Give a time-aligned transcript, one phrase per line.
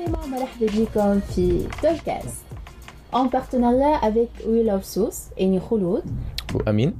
[0.00, 1.68] عسلامة مرحبا بكم في
[3.12, 6.02] en partenariat avec We Love Sauce أني خلود
[6.54, 6.94] وامين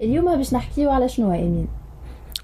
[0.00, 1.68] اليوم باش نحكيو على شنو امين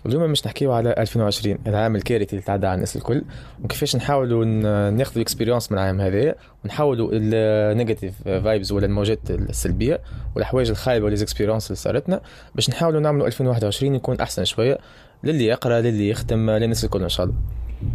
[0.07, 3.25] اليوم مش نحكيو على 2020 العام الكارثي اللي تعدى على الناس الكل.
[3.65, 4.45] وكيفاش نحاولوا
[4.91, 6.35] ناخذوا expérience من العام هذا
[6.65, 10.01] ونحاولوا ال negative vibes ولا الموجات السلبية
[10.37, 12.21] والحوايج الخايبة وال expérience اللي صارتنا
[12.55, 14.79] باش نحاولوا نعملوا 2021 يكون أحسن شوية
[15.25, 17.37] للي يقرأ للي يختم للناس الكل إن شاء الله.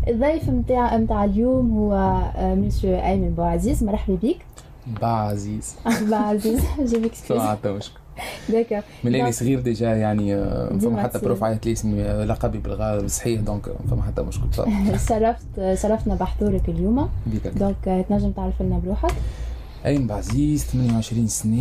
[0.08, 2.22] الضيف متاع متاع اليوم هو
[2.56, 4.38] مسيو ايمن بوعزيز مرحبا بك.
[5.02, 8.00] بعزيز بعزيز je m'excuse حتى مشكل
[8.50, 11.20] d'accord من اني صغير déjà يعني آه، ديما فما حتى.
[11.20, 14.46] prof عيط لي اسمي آه، لقبي بالغاء صحيح donc آه، فما حتى مشكل
[15.10, 15.46] شرفت
[15.82, 17.10] شرفنا بحضورك اليوم.
[17.56, 19.12] donc آه، تنجم تعرف لنا بروحك.
[19.86, 21.58] ايمن بعزيز 28 سنة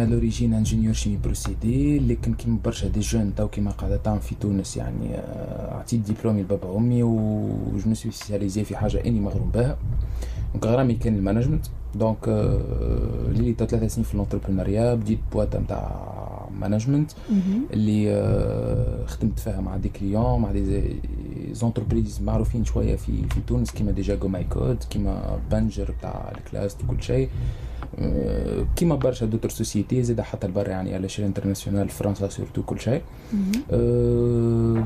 [0.00, 4.34] على لوريجين انجينيور شيمي بروسيدي لكن كيما برشا دي جون تو كيما قاعدة تعمل في
[4.40, 9.76] تونس يعني آه، عطيت ديبلومي لبابا وأمي وجو سبيسياليزي في حاجة إني مغروم بها.
[10.52, 11.66] دونك غرامي كان المانجمنت.
[11.96, 12.28] دونك
[13.28, 16.14] لي تا ثلاثة سنين في الانتربرونيا بديت بواتا نتاع
[16.60, 17.10] مانجمنت.
[17.72, 20.96] اللي خدمت فيها مع دي كليون مع دي
[21.52, 26.76] زونتربريز معروفين شوية في في تونس كيما ديجا جو ماي كود كيما بنجر بتاع الكلاس
[26.84, 27.28] وكل شيء
[28.76, 33.02] كيما برشا d'autres sociétés زاد حتى البر يعني على échelle internationale فرنسا surtout كل شيء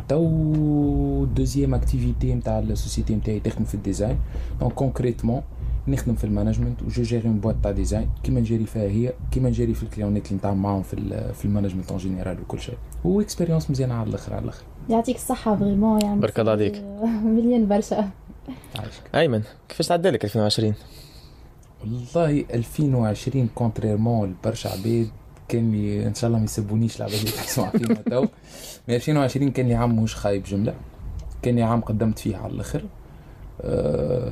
[0.08, 4.16] تو deuxième activité نتاع ال société نتاعي تخدم في ال design
[4.60, 5.42] donc concrètement
[5.88, 8.10] نخدم في ال management و je gère une boîte تاع design.
[8.22, 11.44] كيما نجري فيها هي كيما نجري في ال clientات اللي نتعامل معاهم في ال- في
[11.44, 12.74] ال management en général وكل شيء.
[13.04, 14.62] و expérience مزيانة على الأخر على الأخر.
[14.90, 16.74] يعطيك الصحة vraiment يعني بارك الله عليك.
[17.24, 18.08] مليون برشا.
[19.14, 20.74] أيمن كيفاش تعدى لك 2020
[21.80, 25.08] والله 2020 contrairement لبرشا عباد
[25.48, 28.20] كان لي إن شاء الله ما يسبونيش العباد اللي تسمع فينا تو.
[28.88, 30.74] mais 2020 كان لي عام مش خايب جملة.
[31.42, 32.84] كان لي عام قدمت فيه على الأخر.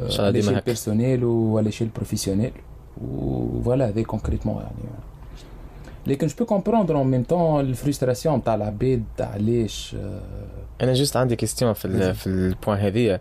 [0.09, 0.63] échelle هكا.
[0.67, 2.53] personnelle ولا échelle professionnelle
[3.05, 4.75] و voilà هذا concrètement يعني
[6.07, 10.21] لكن je peux comprendre en même temps ال frustration تاع العباد علاش آه،
[10.83, 13.21] أنا juste عندي question في ال في ال point هذيا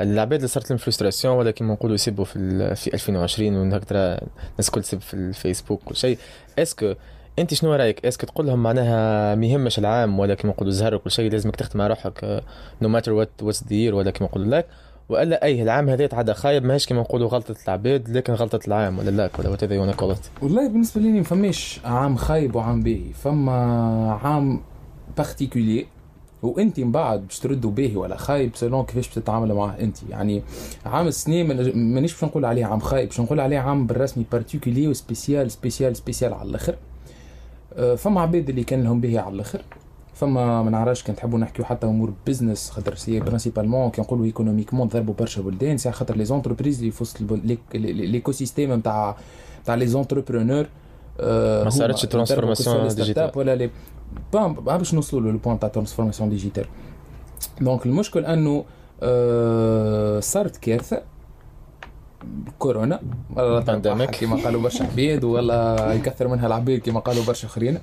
[0.00, 4.20] العباد اللي صارت لهم frustration ولا كيما نقولوا يسبوا في في 2020 وهكذا
[4.52, 6.18] الناس الكل تسب في الفيسبوك وكل شيء.
[6.58, 6.94] est-ce que
[7.38, 10.94] أنت شنو رأيك؟ est-ce que تقول لهم معناها ما يهمش العام ولا كيما نقولوا زهر
[10.94, 12.42] وكل شيء لازمك تخدم على روحك
[12.82, 14.66] no matter what what's there ولا كيما نقولوا لك؟
[15.08, 19.10] والا اي العام هذا تعدى خايب ماهيش كيما نقولوا غلطة العباد لكن غلطة العام ولا
[19.10, 23.52] لا ولا whatever you call والله بالنسبة لي ما فماش عام خايب وعام باهي فما
[24.22, 24.60] عام
[25.16, 25.86] particulier
[26.42, 30.42] وانت من بعد باش تردوا باهي ولا خايب selon كيفاش بتتعامل معاه انت يعني
[30.86, 31.42] عام السنة
[31.74, 35.96] مانيش باش نقول عليه عام خايب باش نقول عليه عام بالرسمي particulier و spécial spécial
[35.96, 36.76] spécial على الآخر.
[37.76, 39.62] آه، فما عباد اللي كان لهم باهي على الآخر.
[40.16, 44.88] فما ما نعرفش كان تحبوا نحكيو حتى أمور business خاطر c'est principalement كي نقولوا économiquement
[44.88, 49.16] ضربوا برشا بلدان c'est خاطر les entreprises اللي في l'écosystème نتاع
[49.62, 50.66] نتاع les entrepreneurs
[51.20, 53.36] ما صارتش transformation digitale.
[53.36, 53.70] ولا لي
[54.32, 56.66] با با باش نوصلوا له ال point تاع transformation digitale
[57.60, 58.64] donc المشكل أنه
[59.02, 61.02] آه، صارت كارثة
[62.58, 63.00] كورونا
[63.36, 64.06] ولا.
[64.06, 67.78] كما قالوا برشا عباد ولا يكثر منها العباد كما قالوا برشا أخرين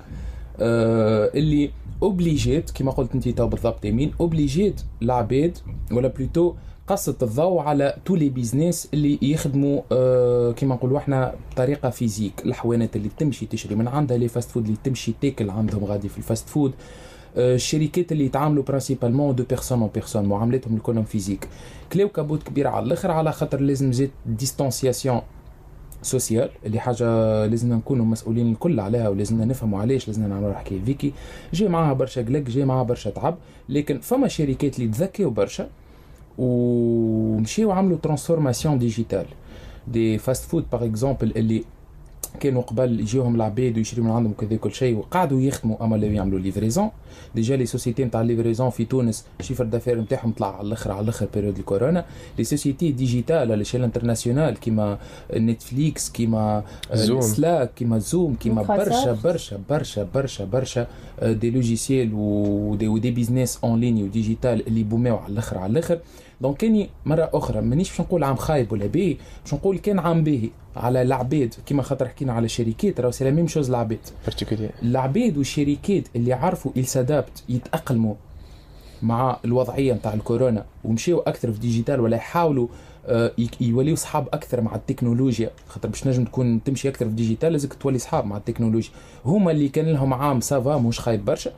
[0.59, 1.71] آه، اللي
[2.03, 5.57] obligeات كما قلت انت تو بالضبط يمين obligeات العباد
[5.91, 6.53] ولا plutôt
[6.87, 12.95] سلط الضوء على تو les business اللي يخدموا آه كما نقولوا إحنا بطريقة physique الحوانت
[12.95, 16.24] اللي تمشي تشري من عندها les fast food اللي تمشي تاكل عندهم غادي في ال
[16.24, 16.73] fast food
[17.37, 21.47] آه، الشركات اللي يتعاملوا principalement de personne en personne معاملتهم كلهم physique
[21.93, 25.21] كلاو كابوت كبير على الأخر على خاطر لازم زيد distanciation
[26.03, 27.05] sociale اللي حاجة
[27.45, 30.81] لازمنا نكونوا مسؤولين الكل عليها ولازمنا نفهموا علاش لازمنا نعملوا حكاية.
[30.85, 31.13] فيكي
[31.53, 33.35] جاي معاها برشا قلق جاي معاها برشا تعب
[33.69, 35.69] لكن فما شركات اللي تذكيوا برشا
[36.37, 39.25] ومشيو عملوا transformation digitale
[39.87, 41.63] des fast food par exemple اللي
[42.39, 46.39] كانوا قبل يجيهم العباد ويشريوا من عندهم كذا كل شيء وقعدوا يخدموا أما اللي يعملوا
[46.39, 46.89] livraison
[47.35, 51.27] déjà les sociétés نتاع livraison في تونس chiffre d'affaires نتاعهم طلع على الأخر على الأخر
[51.33, 52.05] période الكورونا
[52.37, 54.97] les sociétés digitales على échelle internationale كيما
[55.33, 56.63] نتفليكس كيما
[56.93, 57.21] زوم.
[57.21, 58.61] سلاك كيما زوم كيما.
[58.63, 60.87] برشا برشا برشا برشا برشا
[61.19, 65.33] آه، des logiciels و des و des business en ligne و digital اللي boomاو على
[65.33, 65.99] الأخر على الأخر
[66.43, 70.23] donc كاني مرة أخرى مانيش باش نقول عام خايب ولا باهي باش نقول كان عام
[70.23, 73.99] باهي على العباد كيما خاطر حكينا على الشركات راهو c'est la même chose العباد
[74.83, 78.15] العباد والشركات اللي عرفوا ils s'adaptent يتأقلموا
[79.03, 80.65] مع الوضعية نتاع الكورونا.
[80.83, 82.67] ومشيو أكثر في digital ولا يحاولوا
[83.05, 83.31] آه،
[83.61, 85.49] يوليو صحاب أكثر مع التكنولوجيا.
[85.67, 88.91] خاطر باش نجم تكون تمشي أكثر في digital لازمك تولي صحاب مع التكنولوجيا.
[89.25, 91.51] هما اللي كان لهم عام ça va مش خايب برشا.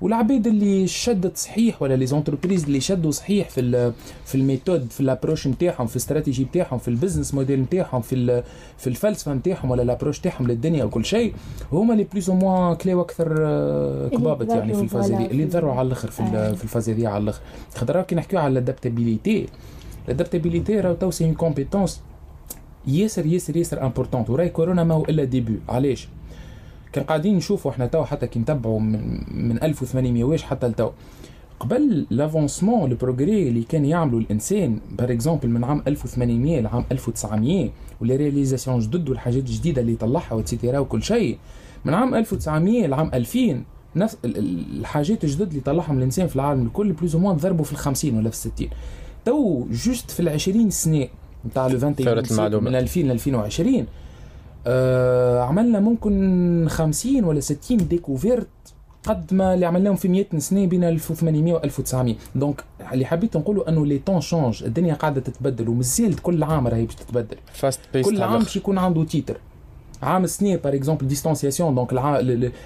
[0.00, 3.92] والعباد اللي شدت صحيح ولا les entreprises اللي شدوا صحيح في
[4.24, 8.00] في ال méthode في ال approche نتاعهم في الاستراتيجي نتاعهم في ال business model نتاعهم
[8.02, 8.42] في
[8.78, 11.34] في الفلسفة نتاعهم ولا ال approche نتاعهم للدنيا وكل شيء
[11.72, 13.28] هما اللي plus ou moins كلاو أكثر
[14.08, 16.52] كبابت يعني في ال phase هذه اللي ضروا على الآخر في, آه.
[16.52, 17.40] في ال phase هذه على الآخر.
[17.74, 19.46] خاطر كي نحكيو على ال adaptabilité
[20.04, 22.00] ال adaptabilité راهو تو c'est compétence
[22.86, 26.08] ياسر ياسر ياسر importante وراي كورونا ما هو إلا début علاش؟
[26.94, 30.90] كان قاعدين نشوفوا إحنا تو حتى كي نتبعوا من, من 1800 واش حتى لتو
[31.60, 37.70] قبل l'avancement ال progrès اللي كان يعملوا الإنسان par exemple من عام 1800 لعام 1900
[38.00, 41.38] و les réalisations جدد والحاجات الجديده اللي طلعها et cetera وكل شيء.
[41.84, 43.62] من عام 1900 لعام 2000
[43.96, 48.18] نفس الحاجات الجدد اللي طلعهم الإنسان في العالم الكل plus moins ضربوا في ال 50
[48.18, 48.68] ولا في 60
[49.24, 51.08] تو juste في ال 20 سنة
[51.46, 53.86] نتاع le 21 من 2000 ل 2020
[54.66, 58.48] آه عملنا ممكن 50 ولا 60 découvertes
[59.04, 63.68] قد ما اللي عملناهم في 100 سنة بين 1800 و 1900 donc اللي حبيت نقوله
[63.68, 67.36] إنه les temps changent الدنيا قاعدة تتبدل ومازالت كل عام راهي باش تتبدل.
[67.52, 69.36] فاست كل عام باش يكون عنده titre
[70.02, 71.92] عام سنين par exemple distanciation donc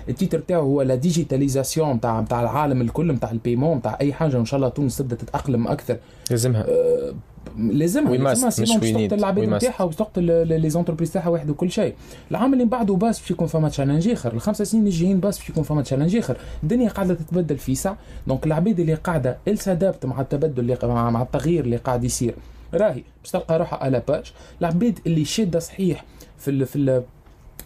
[0.09, 4.13] ال titre تاعو هو la digitalisation تاع تاع العالم الكل تاع ال paiement تاع أي
[4.13, 4.37] حاجة.
[4.37, 5.97] ان شاء الله تونس تبدأ تتأقلم أكثر.
[6.31, 7.15] لازمها أه
[7.59, 11.95] لازمها لازمها sinon باش تقتل العباد نتاعها وباش تقتل les entreprises تاعها واحد وكل شيء.
[12.31, 14.33] العام اللي بعده باس باش يكون فما challenge آخر.
[14.33, 17.97] الخمسة سنين الجايين باس باش يكون فما challenge اخر الدنيا قاعدة تتبدل فيسع.
[18.27, 20.79] donc العباد اللي قاعدة s'adapte مع التبدل اللي
[21.11, 22.35] مع التغيير اللي قاعد يصير.
[22.75, 26.05] راهي باش تلقى روحها على باج العباد اللي شاده صحيح
[26.39, 27.03] في ال في ال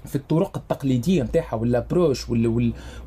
[0.05, 2.27] في الطرق التقليدية نتاعها وال approche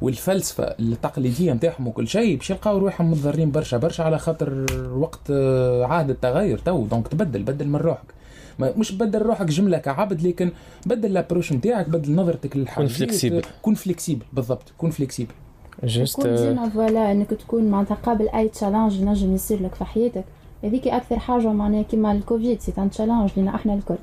[0.02, 4.66] والفلسفة التقليدية نتاعهم وكل شيء باش يلقاو روحهم متضررين برشا برشا على خاطر
[4.96, 5.32] وقت
[5.82, 6.86] عهد التغير تو.
[6.86, 8.16] donc تبدل بدل من روحك.
[8.60, 10.52] مش بدل روحك جملة كعبد لكن
[10.86, 15.32] بدل ال approche نتاعك بدل نظرتك للحاجه كون flexible كون flexible بالضبط كون flexible
[15.84, 20.24] juste كون ديما voilà إنك تكون معناتها قابل أي challenge ينجم يصير لك في حياتك.
[20.64, 23.96] هذيك أكثر حاجة معناها كيما الكوفيد c'est un challenge لنا إحنا الكل.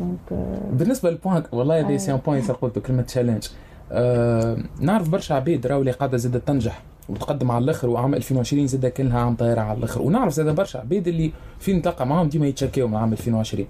[0.00, 3.48] donc euh, بالنسبة لل point والله هذا c'est un point ياسر قلته كلمة challenge
[3.92, 8.86] أه نعرف برشا عباد راهو اللي قاعدة زادت تنجح وتقدم على الآخر وعام 2020 زاد
[8.86, 10.02] كان لها عام طايره على الآخر.
[10.02, 13.66] ونعرف زاد برشا عباد اللي فين نتلقى معاهم ديما يتشكاو من عام 2020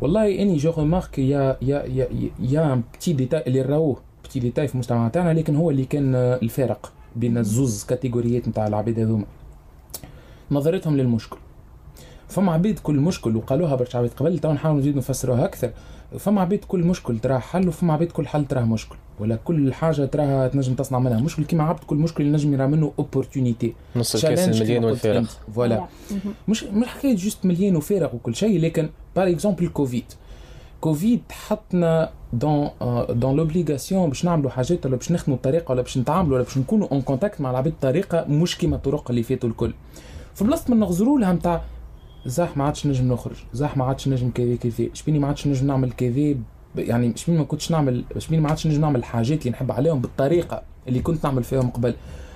[0.00, 2.08] والله إني جو ريمارك يا يا يا
[2.40, 6.14] يا ان petit détail اللي راهوه بتي ديتاي في المجتمع تاعنا لكن هو اللي كان
[6.14, 9.24] الفارق بين الزوز كاتيجوريات نتاع العباد هذوما.
[10.50, 11.36] نظرتهم للمشكل.
[12.28, 14.10] فما عبيد كل مشكل وقالوها برشا عبيد.
[14.16, 15.70] قبل تو نحاول نزيد نفسروها أكثر.
[16.18, 18.96] فما عبيد كل مشكل تراه حل وفما عبيد كل حل تراه مشكل.
[19.20, 21.44] ولا كل حاجة تراها تنجم تصنع منها مشكل.
[21.44, 25.84] كيما عبد كل مشكل ينجم يرى منه opportunité نص الكاس المليان والفارغ voilà
[26.48, 30.04] مش مش حكاية juste مليان وفارغ وكل شيء لكن par exemple كوفيد
[30.80, 32.68] كوفيد حطنا dans
[33.10, 36.88] dans l'obligation باش نعملوا حاجات ولا باش نخدموا بطريقة ولا باش نتعاملوا ولا باش نكونوا
[36.92, 39.74] en contact مع العباد بطريقة مش كيما الطرق اللي فاتوا الكل.
[40.34, 41.62] في بلاصة ما نغزروا لها نتاع
[42.28, 45.66] زاح ما عادش نجم نخرج زاح ما عادش نجم كذا كذا شبيني ما عادش نجم
[45.66, 46.34] نعمل كذا
[46.76, 50.62] يعني شبيني ما كنتش نعمل شبيني ما عادش نجم نعمل الحاجات اللي نحب عليهم بالطريقة
[50.88, 51.94] اللي كنت نعمل فيهم قبل.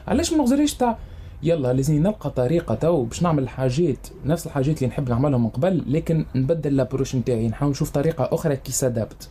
[0.08, 0.98] علاش ما نغزريش تاع
[1.42, 5.84] يلا لازم نلقى طريقة تو باش نعمل الحاجات نفس الحاجات اللي نحب نعملهم من قبل
[5.86, 9.28] لكن نبدل l'approche نتاعي نحاول نشوف طريقة أخرى qui s'adapte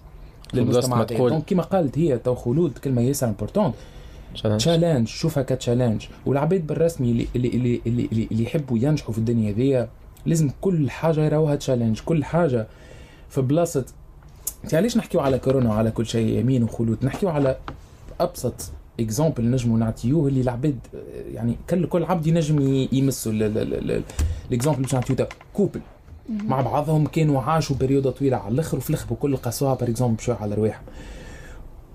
[0.53, 3.73] للمجتمع donc كيما قالت هي تو خلود كلمة ياسر important
[4.57, 9.51] challenge شوفها ك challenge والعباد بالرسمي اللي اللي اللي اللي, اللي يحبوا ينجحوا في الدنيا
[9.51, 9.89] هذيا
[10.25, 12.68] لازم كل حاجة يراوها challenge كل حاجة.
[13.30, 13.85] في بلاصة
[14.63, 17.57] انت علاش نحكيو على كورونا وعلى كل شيء يمين وخلود؟ نحكيو على
[18.19, 20.80] أبسط exemple نجمو نعطيوه اللي العباد
[21.33, 25.81] يعني كل كل عبد ينجم يمسوا ال exemple باش نعطيوه couple
[26.30, 30.35] مع بعضهم كانوا عاشوا بريودة طويلة على الأخر وفي الأخر كل قسوها par exemple بشوي
[30.35, 30.83] على رواحهم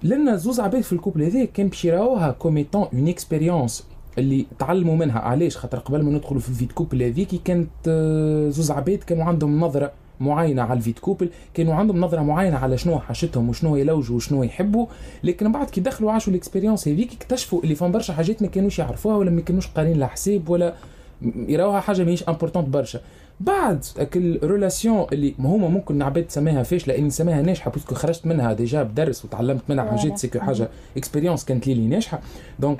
[0.02, 3.84] لأن زوز عباد في ال couple هذا كان باش يراوها comme étant une expérience
[4.18, 5.18] اللي تعلموا منها.
[5.18, 8.98] علاش؟ خاطر قبل ما ندخلوا في ال vie de couple هذيك كانت آه، زوز عباد
[8.98, 12.98] كانوا عندهم نظرة معينة على ال vie de couple كانوا عندهم نظرة معينة على شنو
[12.98, 14.86] حاجتهم وشنو يلوجوا وشنو يحبوا.
[15.24, 18.78] لكن بعد كي دخلوا عاشوا ال expérience هذيك اكتشفوا اللي فهم برشا حاجات ما كانوش
[18.78, 20.74] يعرفوها ولا ما كانوش قارين لها حساب ولا
[21.22, 23.00] يراوها حاجة ماهيش importante برشا.
[23.40, 23.84] بعد
[24.16, 28.52] ال relation اللي هما ممكن عباد تسميها فاشله اني نسميها ناجحة parce que خرجت منها
[28.52, 32.20] déjà بدرس وتعلمت منها حاجات c'est que حاجة expérience كانت لي ناجحة.
[32.58, 32.78] donc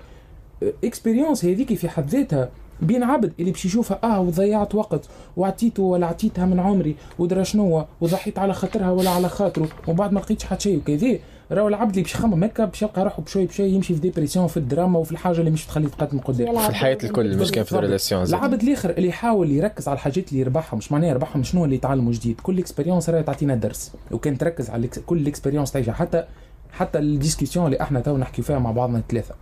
[0.84, 2.48] expérience هذيك في حد ذاتها.
[2.82, 7.84] بين عبد اللي باش يشوفها آه وضيعت وقت وعطيته ولا عطيتها من عمري ودرا شنو
[8.00, 11.18] وضحيت على خاطرها ولا على خاطره ومن بعد ما لقيتش حتى شيء وكذا.
[11.52, 14.56] راهو العبد اللي باش يخمم هكا باش يلقى روحه بشوي بشوي يمشي في dépression في
[14.56, 16.58] الدراما وفي الحاجة اللي مش تخليه تقدم قدام.
[16.58, 20.28] في الحياة الكل مش كان في ال relation العبد الآخر اللي يحاول يركز على الحاجات
[20.28, 22.40] اللي يربحها مش معناها يربحهم شنو اللي يتعلمه جديد.
[22.40, 23.92] كل expérience راهي تعطينا درس.
[24.10, 25.92] وكان تركز على كل expérience تعيشها.
[25.94, 26.24] حتى
[26.72, 29.34] حتى ال discussion اللي إحنا تو نحكي فيها مع بعضنا الثلاثة.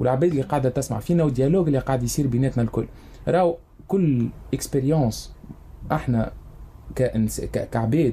[0.00, 2.86] والعباد اللي قاعدة تسمع فينا وال dialogue اللي قاعد يصير بيناتنا الكل.
[3.28, 3.56] راهو
[3.88, 5.32] كل expérience
[5.92, 6.32] إحنا
[6.96, 7.40] كإنس...
[7.40, 7.70] ك...
[7.70, 8.12] كعباد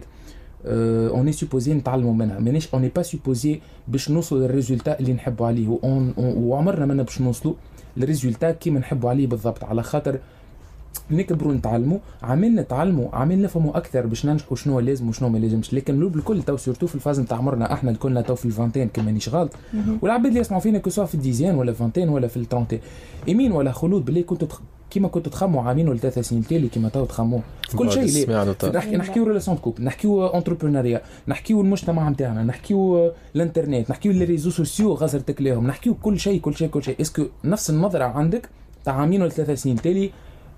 [0.65, 2.39] on est supposé نتعلموا منها.
[2.39, 5.79] مانيش on est pas supposé باش نوصلوا لل résultat اللي نحبوا عليه.
[6.17, 7.53] وعمرنا ما باش نوصلوا
[7.97, 9.63] لل résultat كيما نحبوا عليه بالضبط.
[9.63, 10.19] على خاطر
[11.11, 15.73] نكبروا نتعلموا عامل نتعلموا عامل نفهموا أكثر باش ننجحوا شنو لازم وشنو ما لازمش.
[15.73, 18.49] لكن لو بالكل تو surtout في ال phase نتاع عمرنا أحنا الكلنا تو في ال
[18.49, 19.51] vingtaine كما مانيش غلط.
[20.01, 22.79] والعباد اللي يسمعوا فينا que في ال dizaine ولا vingtaine ولا في ال trentaine
[23.27, 24.47] même ولا خلود بالله كنتوا
[24.89, 28.31] كيما كنتوا تخموا عامين ولا ثلاث سنين تالي كيما تو تخموا في كل شيء
[28.73, 34.93] نحكي نحكيو relation couple نحكيو entrepreneuriat نحكيو المجتمع نتاعنا نحكيو الانترنت نحكيو les réseaux sociaux
[34.93, 37.01] غزرتك لهم نحكيو كل شيء كل شيء كل شيء.
[37.01, 38.49] est-ce que نفس النظرة عندك
[38.85, 40.11] تاع عامين ولا ثلاث سنين تالي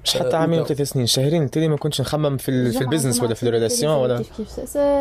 [0.03, 3.33] مش حتى عامين ثلاث سنين؟ شهرين التالي ما كنتش نخمم في, في ال business ولا
[3.33, 4.23] في ال relation ولا؟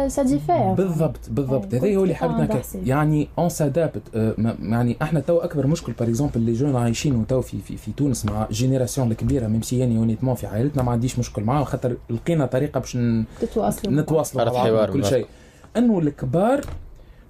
[0.09, 1.75] ça diffère بالضبط بالضبط.
[1.75, 4.03] هذا هو اللي حبينا يعني on s'adapte
[4.63, 8.25] يعني إحنا تو أكبر مشكل par exemple اللي jeunes عايشين تو في, في في تونس
[8.27, 12.47] مع génération الكبيرة même si يعني honnêtement في عائلتنا ما عنديش مشكل معاهم خاطر لقينا
[12.47, 12.99] طريقة باش
[13.41, 13.93] تتواصلوا.
[13.93, 15.27] نتواصلوا كل شيء.
[15.77, 16.61] انه الكبار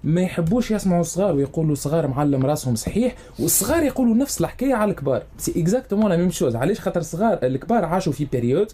[0.03, 5.23] ما يحبوش يسمعوا الصغار ويقولوا صغار معلم راسهم صحيح والصغار يقولوا نفس الحكاية على الكبار.
[5.37, 8.71] c'est exactement la même chose علاش؟ خاطر الصغار الكبار عاشوا في période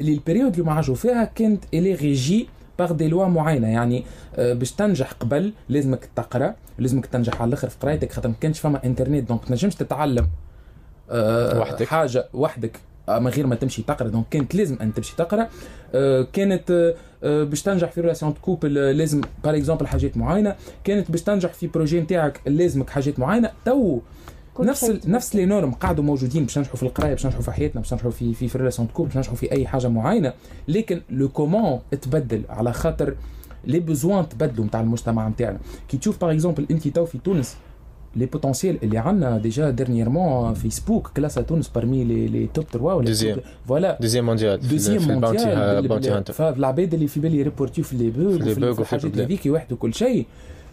[0.00, 2.48] اللي ال période اللي ما عاشوا فيها كانت elle est régie
[2.78, 3.68] par des lois معينة.
[3.68, 4.04] يعني
[4.36, 8.12] آه، باش تنجح قبل لازمك تقرأ لازمك تنجح على الأخر في قرايتك.
[8.12, 10.28] خاطر ما كانش فما انترنت donc تنجمش تتعلم
[11.10, 11.86] أه وحدك.
[11.86, 14.08] حاجة وحدك آه، من غير ما تمشي تقرأ.
[14.08, 15.48] donc كانت لازم أن تمشي تقرأ.
[16.32, 20.56] كانت باش تنجح في relation couple لازم par exemple حاجات معينة.
[20.84, 24.00] كانت باش تنجح في projet نتاعك لازمك حاجات معينة تو
[24.60, 25.00] نفس ال...
[25.06, 28.10] نفس les normes قاعدوا موجودين باش ننجحوا في القراية باش ننجحوا في حياتنا باش ننجحوا
[28.10, 30.32] في في, في relation couple باش ننجحوا في أي حاجة معينة.
[30.68, 33.14] لكن لو كومون تبدل على خاطر
[33.64, 35.58] لي بوزوان تبدلوا نتاع المجتمع نتاعنا.
[35.88, 37.56] كي تشوف باغ اكزومبل انت تو في تونس
[38.16, 43.06] لي بوتونسيال اللي عندنا ديجا ديرنييرمون فيسبوك كلاس تونس بارمي لي لي توب 3 ولا
[43.06, 43.38] دوزيام
[43.68, 48.38] فوالا دوزيام مونديال دوزيام مونديال بونتي هانتر فالعباد اللي في بالي ريبورتيو في لي بوغ
[48.38, 50.26] في لي بوغ الحاجات هذيك واحد وكل شيء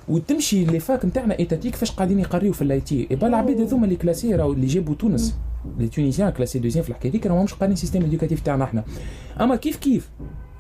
[0.07, 3.95] وتمشي لي فاك نتاعنا ايتاتيك كيفاش قاعدين يقريو في الاي تي اي العباد هذوما اللي
[3.95, 5.35] كلاسي راهو اللي جابوا تونس
[5.79, 8.83] les Tunisiens classés deuxième في الحكاية هذيك راهمش قارين système éducatif تاعنا إحنا
[9.41, 10.09] اما كيف كيف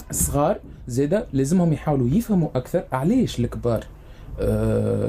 [0.09, 3.85] الصغار زاده لازمهم يحاولوا يفهموا أكثر علاش الكبار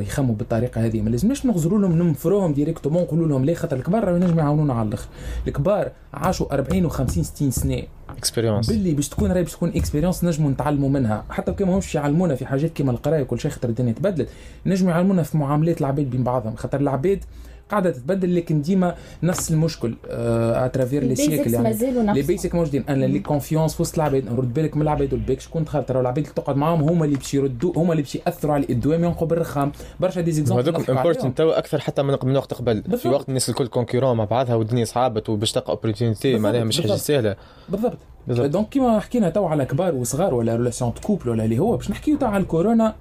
[0.01, 1.01] يخموا بالطريقة هذه.
[1.01, 4.89] ما لازمناش نغزروا لهم ننفروهم directement نقولوا لهم ليه خاطر الكبار راهو ينجموا يعاونونا على
[4.89, 5.09] الآخر.
[5.49, 7.83] الكبار عاشوا 40 و50 60 سنة.
[8.19, 11.25] expérience باللي باش تكون راهي باش تكون expérience نجموا نتعلموا منها.
[11.31, 14.29] حتى كان ماهمش يعلمونا في حاجات كيما القراية وكل شيء خاطر الدنيا تبدلت
[14.67, 16.57] نجموا يعلمونا في معاملات العباد بين بعضهم.
[16.57, 17.25] خاطر العباد
[17.71, 21.77] قاعدة تتبدل لكن ديما نفس المشكل اترافير لي سيكل يعني
[22.13, 25.87] لي بيسك موجودين أنا لي كونفيونس وسط العباد نرد بالك من العباد والبيك شكون تخاف
[25.87, 29.05] ترى العباد اللي تقعد معاهم هما اللي باش يردوا هما اللي باش يأثروا على الدوام
[29.05, 32.83] ينقوا بالرخام برشا دي زيكزامبل هذوك امبورتنت تو أكثر حتى من من وقت قبل.
[32.99, 36.97] في وقت الناس الكل كونكورون مع بعضها والدنيا صعبت وباش تلقى اوبورتونيتي معناها مش حاجة
[36.97, 37.37] سهلة.
[37.69, 37.99] بالضبط.
[38.29, 42.17] دونك كيما حكينا تو على كبار وصغار ولا ريلاسيون كوبل ولا اللي هو باش نحكيو
[42.19, 42.95] تو على الكورونا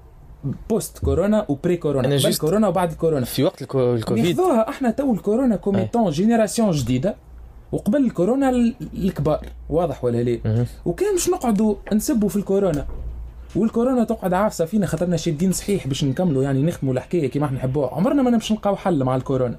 [0.70, 5.56] بوست كورونا وبري كورونا قبل كورونا وبعد كورونا في وقت الكوفيد ناخذوها إحنا تو الكورونا
[5.56, 7.14] كوميتون جينيراسيون جديده
[7.72, 8.50] وقبل الكورونا
[8.94, 12.86] الكبار واضح ولا لا وكان مش نقعدوا نسبوا في الكورونا
[13.56, 17.94] والكورونا تقعد عافسه فينا خاطرنا شادين صحيح باش نكملوا يعني نخدموا الحكاية كيما إحنا نحبوها
[17.94, 19.56] عمرنا ما نمشي نلقاو حل مع الكورونا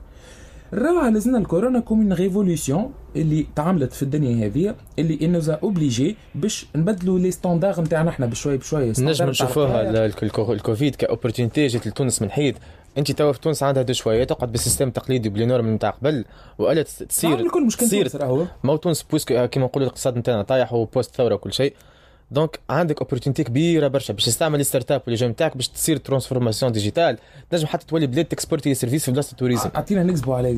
[0.73, 6.65] الروعه لازلنا الكورونا كوم من ريفوليسيون اللي تعملت في الدنيا هذه اللي انوزا اوبليجي باش
[6.75, 10.05] نبدلوا لي ستاندار نتاعنا إحنا بشوي بشوي نجم نشوفوها
[10.51, 12.55] الكوفيد كاوبورتونيتي جات لتونس من حيث
[12.97, 16.25] أنت توا في تونس عندها دو شوية تقعد بالسيستم التقليدي بلي نورم نتاع قبل
[16.57, 18.09] وألا تصير الكل مش تصير
[18.63, 21.73] ما تونس بويسك كيما نقولوا الاقتصاد نتاعنا طايح وبوست ثورة وكل شيء.
[22.31, 26.71] دونك عندك اوبورتونيتي كبيرة برشا باش تستعمل الستارت اب واللي جاي نتاعك باش تصير ترانسفورماسيون
[26.71, 27.17] ديجيتال
[27.49, 30.49] تنجم حتى تولي بلاد تكسبورتي سيرفيس في بلاصة التوريزم أعطينا نكذبوا على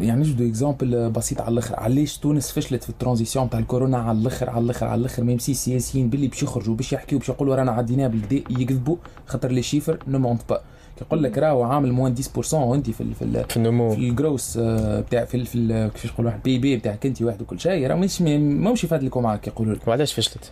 [0.00, 1.76] يعني نجدوا اكزامبل بسيط على الآخر.
[1.76, 5.52] علاش تونس فشلت في الترانزيسيون تاع الكورونا على الآخر على الآخر على الآخر؟ ميم سي
[5.52, 8.96] السياسيين باللي باش يخرجوا باش يحكيوا باش يقولوا رانا عديناها بالكدا يكذبوا
[9.26, 10.60] خاطر لي شيفر نو مونت با
[11.00, 13.90] يقول لك راهو عامل موان 10% وانت في في في النمو.
[13.90, 17.86] في الجروس بتاع في في كيفاش نقولوا واحد بي بي بتاعك انت واحد وكل شيء.
[17.86, 19.88] راه مش ماهوش يفادلكم معاك يقولوا لك.
[19.88, 20.50] وعلاش فشلت؟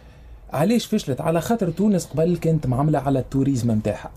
[0.52, 4.11] علاش فشلت؟ على خاطر تونس قبل كانت معامله على التوريزم نتاعها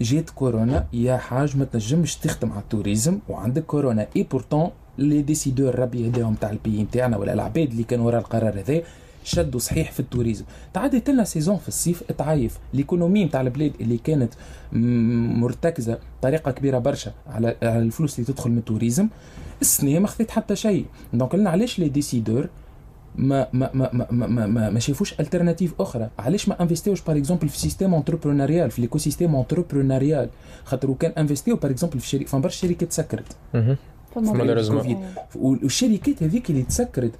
[0.00, 4.06] جات كورونا يا حاج ما تنجمش تخدم على التوريزم وعندك كورونا.
[4.16, 8.60] اي بورتون لي ديسيدور ربي يهديهم تاع البي نتاعنا ولا العباد اللي كانوا وراء القرار
[8.60, 8.82] هذا
[9.24, 10.44] شدوا صحيح في ال tourisme.
[10.74, 14.32] تعدت لنا saison في الصيف تعايف l'économie نتاع البلاد اللي كانت
[14.72, 19.08] مرتكزة بطريقة كبيرة برشا على الفلوس اللي تدخل من ال tourisme
[19.60, 20.86] السنة ما خذيت حتى شيء.
[21.12, 22.48] donc قلنا علاش les décideurs
[23.16, 26.10] ما ما ما ما ما, ما, ما شافوش alternative أخرى.
[26.18, 30.28] علاش ما investiوش par exemple في système entrepreneurial في l'écosystème entrepreneurial
[30.64, 33.36] خاطر كان investiو par exemple في شركة فما برشا شركات سكرت
[35.34, 37.12] والشركات هذيك اللي تسكرت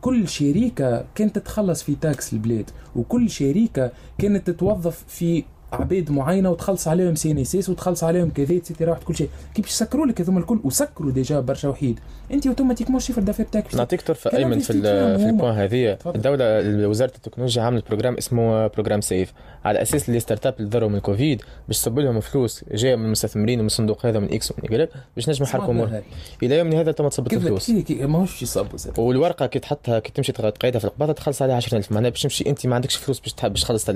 [0.00, 6.88] كل شركه كانت تتخلص في taxe البلاد وكل شركه كانت تتوظف في عباد معينة وتخلص
[6.88, 9.28] عليهم CNSS وتخلص عليهم كذا et cetera كل شيء.
[9.54, 12.00] كي باش يسكروا لك هذوما الكل؟ وسكروا déjà برشا وحيد.
[12.32, 14.72] أنت automatiquement ال chiffre d'affaires تاعك نعطيك طرف أيمن في
[15.18, 15.98] في ال point هذه.
[16.06, 19.32] الدولة وزارة التكنولوجيا عملت programme اسمه programme SAVE.
[19.64, 23.58] على أساس اللي start-up اللي ضروا من الكوفيد باش تصب لهم فلوس جاية من المستثمرين
[23.58, 26.02] ومن الصندوق هذا من إكس ومن يقلب باش نجموا نحركوا امور
[26.42, 27.70] إلى يومنا هذا تم تصبت الفلوس.
[27.90, 28.66] ماهوش يصب
[28.98, 32.66] والورقة كي تحطها كي تمشي تقيدها في القباضه تخلص عليها 10000 معناها باش تمشي أنت
[32.66, 33.90] ما عندكش فلوس باش باش تخلص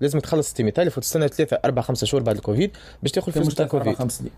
[0.00, 2.70] لازم تخلص 600000 وتستنى ثلاثة أربع خمسة شهور بعد الكوفيد
[3.02, 4.30] باش تاخذ فلوس تاع الكوفيد.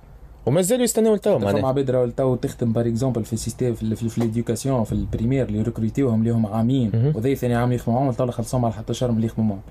[0.47, 1.53] ومازالوا يستناو لتوا معناها.
[1.53, 5.47] فما عباد راهو تو تخدم بار اكزومبل في السيستيم في, في, في ليديوكاسيون في البريمير
[5.47, 9.17] اللي ريكروتيوهم ليهم عامين وذي ثاني عام يخدموا معاهم طلع خلصهم على حتى شهر من
[9.17, 9.63] اللي يخدموا معاهم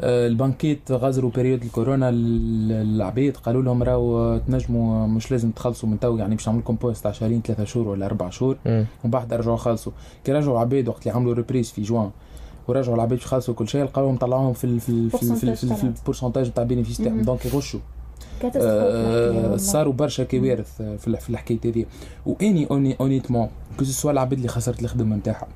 [0.00, 6.16] آه، البنكيت غزروا بيريود الكورونا العبيد قالوا لهم راهو تنجموا مش لازم تخلصوا من تو
[6.16, 8.56] يعني باش نعمل لكم بوست تاع شهرين ثلاثة شهور ولا أربع شهور.
[8.66, 9.92] ومن بعد رجعوا خلصوا.
[10.24, 12.10] كي رجعوا عبيد وقت اللي عملوا reprise في جوان
[12.68, 15.74] ورجعوا العبيد باش خلصوا كل شيء لقاوهم طلعوهم في ال في ال في, ال في,
[15.74, 17.80] في ال pourcentage تاع ال bénéfices تاعهم donc يغشوا.
[18.56, 21.86] آه صاروا برشا كوارث في الحكاية هذه.
[22.26, 25.48] وإني اوني honnêtement que ce soit العبيد اللي خسرت الخدمة نتاعها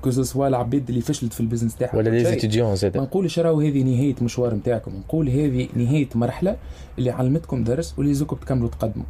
[0.00, 3.02] que ce soit العباد اللي فشلت في ال business تاعها ولا les étudiants زاد ما
[3.02, 4.92] نقولش راهو هذه نهاية مشوار نتاعكم.
[4.96, 6.56] نقول هذه نهاية مرحلة
[6.98, 9.06] اللي علمتكم درس واللي زوكم تكملوا تقدموا.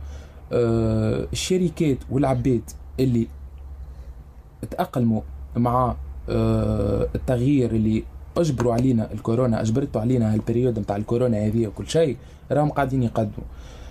[0.53, 3.27] آه الشركات والعباد اللي
[4.71, 5.21] تأقلموا
[5.57, 5.97] مع
[6.29, 8.05] التغيير اللي
[8.37, 12.17] أجبروا علينا الكورونا أجبرتوا علينا هال période نتاع الكورونا هذه وكل شيء
[12.53, 13.49] راهم قاعدين يقدموا.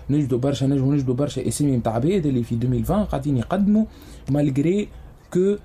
[0.09, 3.85] نجدوا برشا نجموا نجدوا برشا اسامي نتاع عباد اللي في 2020 قاعدين يقدموا
[4.31, 4.87] malgré
[5.33, 5.55] que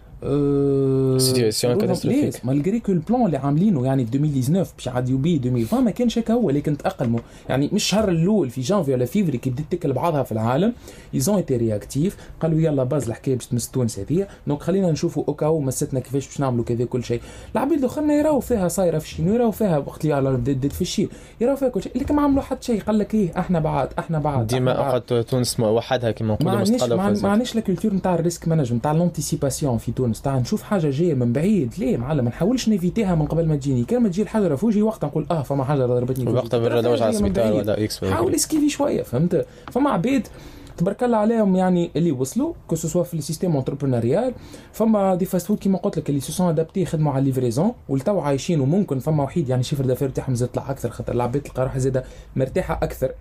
[1.18, 5.90] situation catastrophique malgré que ال plan اللي عاملينه يعني 2019 باش يعديو بيه 2020 ما
[5.90, 9.64] كانش هكا هو لكن تاقلموا يعني مش الشهر الأول في جانفي ولا فيفري كي بدات
[9.70, 10.72] تكل بعضها في العالم
[11.14, 14.26] ils ont été réactifs قالوا يلا باز الحكاية باش تمس تونس هذه.
[14.46, 17.20] donc خلينا نشوفوا au cas مستنا كيفاش باش نعملوا كذا كل شيء.
[17.54, 20.80] العباد الأخرين يراو فيها صايرة في ال Chine يراو فيها وقت اللي على بدات في
[20.82, 21.08] ال Chine
[21.40, 21.92] يراو فيها كل شيء.
[22.00, 22.82] لكن ما عملوا حتى شيء.
[22.82, 27.21] قال لك إيه أحنا بعاد أحنا بعاد ديما اوقات تونس وحدها كما نقولوا مستقله ما
[27.23, 30.09] معناش la culture نتاع ال risk management نتاع l'anticipation في تونس.
[30.12, 31.75] تاع نشوف حاجة جاية من بعيد.
[31.78, 33.84] ليه معلم؟ ما نحاولش ن éviter ها من قبل ما تجيني.
[33.84, 37.52] كان ما تجي الحاجة فوجي وقت نقول آه فما حاجة ضربتني وقتها بنروج على السبيطار
[37.52, 40.28] ولا إكس حاول esquiver شوية فهمت؟ فما عباد
[40.76, 44.32] تبارك الله عليهم يعني اللي وصلوا que ce soit في ال système entrepreneurial
[44.73, 47.73] فما des fast food كيما قلت لك اللي se sont adaptés يخدموا على ال livraison
[47.88, 51.62] والتو عايشين وممكن فما وحيد يعني chiffre d'affaires تاعهم زاد طلع أكثر خاطر العباد تلقى
[51.62, 52.04] روحها زاده
[52.36, 53.12] مرتاحة أكثر.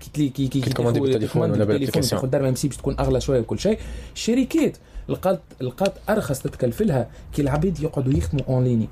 [0.00, 2.20] كي تلي كي كي commander بالتليفون ولا بال application.
[2.20, 3.78] تاخذ دار باش تكون أغلى شوية وكل شيء.
[4.14, 4.76] الشركات
[5.08, 8.88] لقات لقات أرخص تتكلفلها كي العباد يقعدوا يخدموا en ligne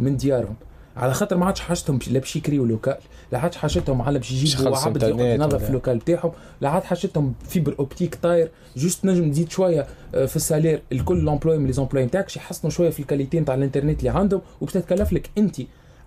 [0.00, 0.54] من ديارهم.
[0.96, 2.96] على خاطر ما عادش حاجتهم لا باش يكريو local
[3.32, 7.34] لا عادش حاجتهم على باش يجيبوا عبد يقعد ينظف ال local بتاعهم لا عاد حاجتهم
[7.48, 8.50] fibre optique طاير.
[8.76, 12.70] juste نجم تزيد شوية آه، في ال salaire الكل l'employé من les employés نتاعك يحسنوا
[12.70, 15.56] شوية في ال qualité نتاع الإنترنت اللي عندهم وباش تتكلف لك انت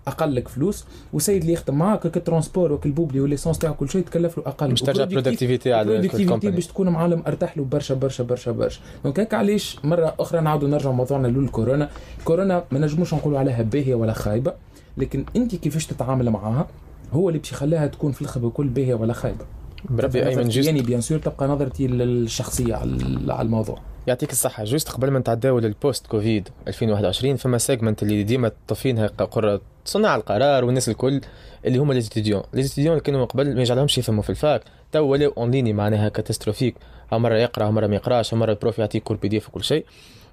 [0.06, 4.02] أقل لك فلوس وسيد اللي يخدم معاك ك transport وكالبوبلي و l'essence تاعو كل شيء
[4.02, 4.68] تكلف له أقل.
[4.68, 8.80] باش ترجع productivité على ال compagnie باش تكون معلم أرتاح له برشا برشا برشا برشا.
[9.04, 13.94] donc هيك علاش مرة أخرى نعاودوا نرجع موضوعنا للكورونا الكورونا ما نجموش نقولوا عليها باهية
[13.94, 14.54] ولا خايبة
[14.96, 16.66] لكن أنت كيفاش تتعامل معاها
[17.12, 19.44] هو اللي باش يخليها تكون في الخبر كل باهية ولا خايبة.
[19.90, 23.78] بربي أيمن juste يعني bien sûr تبقى نظرتي الشخصيه على الموضوع.
[24.06, 24.64] يعطيك الصحة.
[24.64, 30.16] juste قبل ما نتعداو لل post Covid 2021 فما segment اللي ديما طفينها قرة صناع
[30.16, 31.20] القرار والناس الكل
[31.66, 32.42] اللي هما les étudiants.
[32.52, 34.62] les étudiants اللي كانوا قبل ما يجعلهمش يفهموا في ال fac.
[34.92, 36.74] تو ولاو en ligne معناها catastrophique.
[37.12, 39.84] مرة يقرأ مرة ما يقراش مرة ال prof يعطيك كل PDF وكل شيء.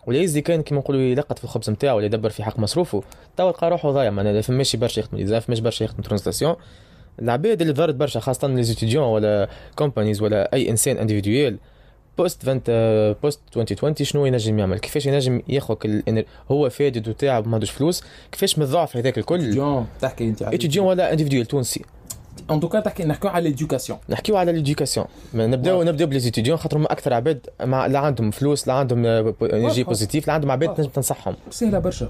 [0.08, 3.04] ولا يزي كان كيما نقولوا يلقط في الخبز نتاعو ولا يدبر في حق مصروفه.
[3.38, 6.56] تو لقى روحه ضايع معناها فماش برشا يخدم ما فماش برشا يخدم translation
[7.22, 11.58] العباد اللي ضرت برشا خاصة les étudiants ولا companies ولا أي إنسان individuel
[12.18, 15.76] post vingt post 2020 شنو ينجم يعمل؟ كيفاش ينجم ياخذ
[16.52, 21.12] هو فادد وتاعب ما عندوش فلوس؟ كيفاش من الضعف هذاك الكل؟ تحكي أنت étudiant ولا
[21.12, 21.86] individuel تونسي؟
[22.52, 26.58] en tout cas تحكي نحكيو على l'éducation نحكيو على l'éducation نبداو نبداو ب les étudiants
[26.58, 30.74] خاطر هما أكثر عباد مع لا عندهم فلوس لا عندهم énergie positive لا عندهم عباد
[30.74, 31.36] تنجم تنصحهم.
[31.50, 32.10] سهلة برشا.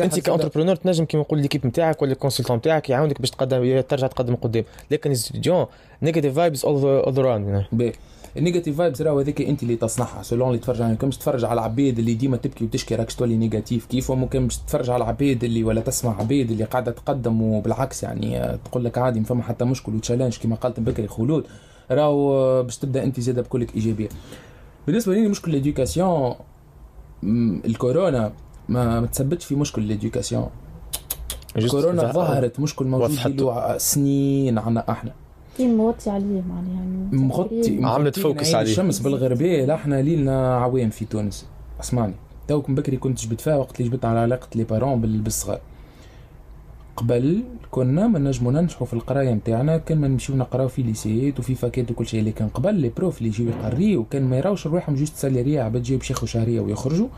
[0.00, 3.80] أنت ك entrepreneur تنجم كيما نقول l'équipe نتاعك ولا ال consultant نتاعك يعاونك باش تقدم
[3.80, 4.64] ترجع تقدم قدام.
[4.90, 5.66] لكن les étudiants
[6.02, 7.64] negative vibes اول round
[8.36, 10.22] ال negative vibes راهو هذيك انت اللي تصنعها.
[10.22, 13.86] selon اللي تفرج عليهم مش تتفرج على العباد اللي ديما تبكي وتشكي راك تولي négatif؟
[13.86, 18.58] كيف ممكن مش تتفرج على العباد اللي ولا تسمع عباد اللي قاعدة تقدم وبالعكس يعني
[18.64, 21.46] تقول لك عادي ما فما حتى مشكل و challenge كما قالت بكري خلود.
[21.90, 24.08] راهو باش تبدأ انت زادة بكلك إيجابية.
[24.86, 26.34] بالنسبة لي مشكل ال éducation
[27.64, 28.32] الكورونا
[28.68, 30.48] ما, ما تسببش في مشكل ال éducation.
[31.70, 35.12] كورونا ظهرت مشكل موجود له سنين عنا أحنا.
[35.56, 38.70] كي موطي عليه معناها يعني مغطي عملت focus عليه.
[38.70, 41.46] الشمس بالغربية لا إحنا ليلنا عوام في تونس.
[41.80, 42.14] أسمعني.
[42.48, 45.60] توك من بكري كنت جبت فيها وقت اللي جبت على علاقة les parents بالصغار
[46.96, 51.54] قبل كنا ما نجمو ننجحوا في القراية نتاعنا كان ما نمشيو نقراو في ليسيات وفي
[51.54, 55.16] فاكات وكل شيء لكن قبل les profs اللي يجيو يقريو كان ما يراوش رواحهم juste
[55.16, 57.08] salariés عباد جايب شيخ شهريه ويخرجوا.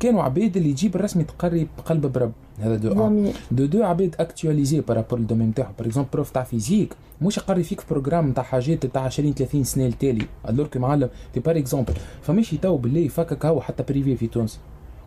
[0.00, 2.32] كانوا عباد اللي يجيب الرسمي تقري بقلب برب.
[2.60, 6.42] هذا دو دو دو عباد actualisés par rapport لل domaine تاعهم par exemple prof تاع
[6.42, 11.08] physique مش يقري فيك في programme تاع حاجات تاع 20 30 سنة التالي الورك معلم
[11.32, 14.60] تي par exemple فماشي تو بالله فكك هو حتى privé في تونس.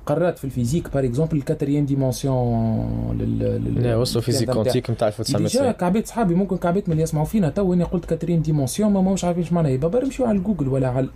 [0.05, 5.71] قررت في ال physique par exemple ال quatrième dimension لل وصلوا physique quantique نتاع 1990
[5.71, 9.25] كعبات صحابي ممكن كعبات من اللي يسمعوا فينا تو اني قلت quatrième dimension ما مش
[9.25, 9.71] عارفين إيش معناها.
[9.71, 11.09] يبقى يمشيو على جوجل ولا على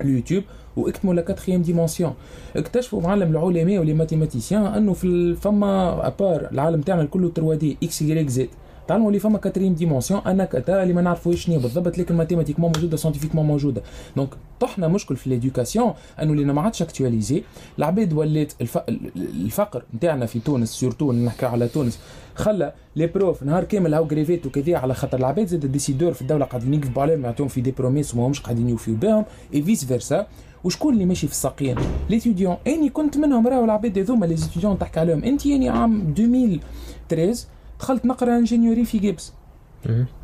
[0.00, 0.44] اليوتيوب.
[0.76, 2.14] واكتموا la quatrième dimension
[2.56, 7.54] اكتشفوا معلم العلماء و les mathématiciens أنه في فما à part العالم تاعنا كله 3
[7.54, 8.48] دي إكس يغريك زد.
[8.88, 12.96] تعلموا اللي فما quatrième dimension أنا كتا اللي ما نعرفوش شنو بالضبط لكن mathématiquement موجودة
[12.96, 13.82] scientifiquement موجودة.
[14.16, 14.28] donc
[14.60, 15.92] طحنا مشكل في l'éducation
[16.22, 17.42] أنه اللي ما عادش actualisé
[17.78, 18.78] العباد ولات الف...
[19.16, 21.98] الفقر نتاعنا في تونس surtout نحكي على تونس
[22.34, 26.44] خلى les profs نهار كامل هاو جريفيت وكذا على خاطر العباد زاد décideurs في الدولة
[26.44, 30.26] قاعدين يكذبوا عليهم يعطيهم في des promesses وما همش قاعدين يوفيو بهم et vice versa
[30.64, 31.76] وشكون اللي ماشي في الساقين
[32.10, 34.36] l'étudiant أني كنت منهم راهو العباد هذوما لي
[34.80, 35.24] تحكي عليهم.
[35.24, 37.46] أنت يعني عام 2013
[37.80, 39.32] دخلت نقرأ ingénierie في جيبس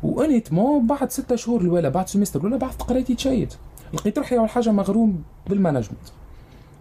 [0.03, 3.53] و honnêtement بعد ستة شهور ولا بعد semestre ولا بعد قرايتي تشيت
[3.93, 6.09] لقيت روحي اول حاجة مغروم بال management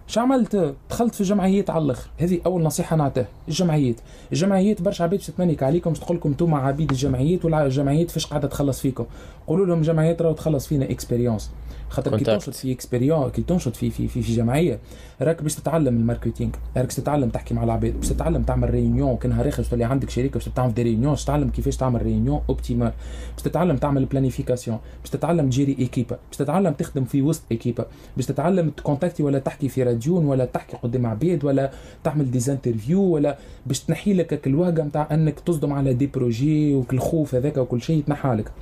[0.07, 2.11] شو عملت؟ دخلت في جمعيات على الأخر.
[2.19, 3.27] هذه أول نصيحة نعطيها.
[3.49, 3.97] الجمعيات.
[4.33, 8.81] الجمعيات برشا عباد تتمنيك عليكم تقول لكم أنتم عبيد الجمعيات ولا الجمعيات فاش قاعدة تخلص
[8.81, 9.05] فيكم.
[9.47, 11.51] قولوا لهم الجمعيات راهو تخلص فينا expérience
[11.93, 14.79] خاطر كي تنشط في expérience كي تنشط في في في, في جمعية
[15.23, 19.17] راك باش تتعلم ال marketing راك باش تتعلم تحكي مع العباد باش تتعلم تعمل réunion
[19.17, 22.41] كان نهار اخر تولي عندك شركه باش تعمل des réunions باش تتعلم كيفاش تعمل réunion
[22.49, 22.93] optimale
[23.35, 27.87] باش تتعلم تعمل planification باش تتعلم تجيري équipe باش تتعلم تخدم في وسط équipe
[28.17, 31.71] باش تتعلم تكونتاكتي ولا تحكي في راديون ولا تحكي قدام عباد ولا
[32.05, 37.35] تعمل des interviews ولا باش تنحي لك الوهقه نتاع إنك تصدم على des projets والخوف
[37.35, 38.53] هذاك وكل شيء يتنحى لك.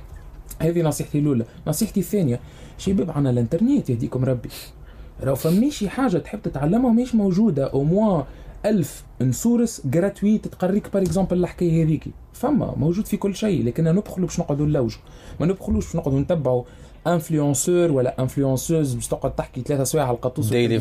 [0.59, 1.45] هذه نصيحتي الأولى.
[1.67, 2.39] نصيحتي الثانية
[2.81, 4.49] شباب عنا الانترنت يهديكم ربي.
[5.23, 7.65] راهو فماشي حاجة تحب تتعلمها مش موجودة.
[7.65, 8.23] au moins
[8.65, 14.27] ألف source gratuite تقريك par exemple الحكاية هذيك فما موجود في كل شيء لكن ندخلوا
[14.27, 15.01] باش نقعدوا نلوجوا.
[15.39, 16.63] ما ندخلوش باش نقعدوا نتبعوا
[17.07, 20.79] influenceur ولا influenceuse باش تقعد تحكي ثلاثة سوايع على القطوس اللي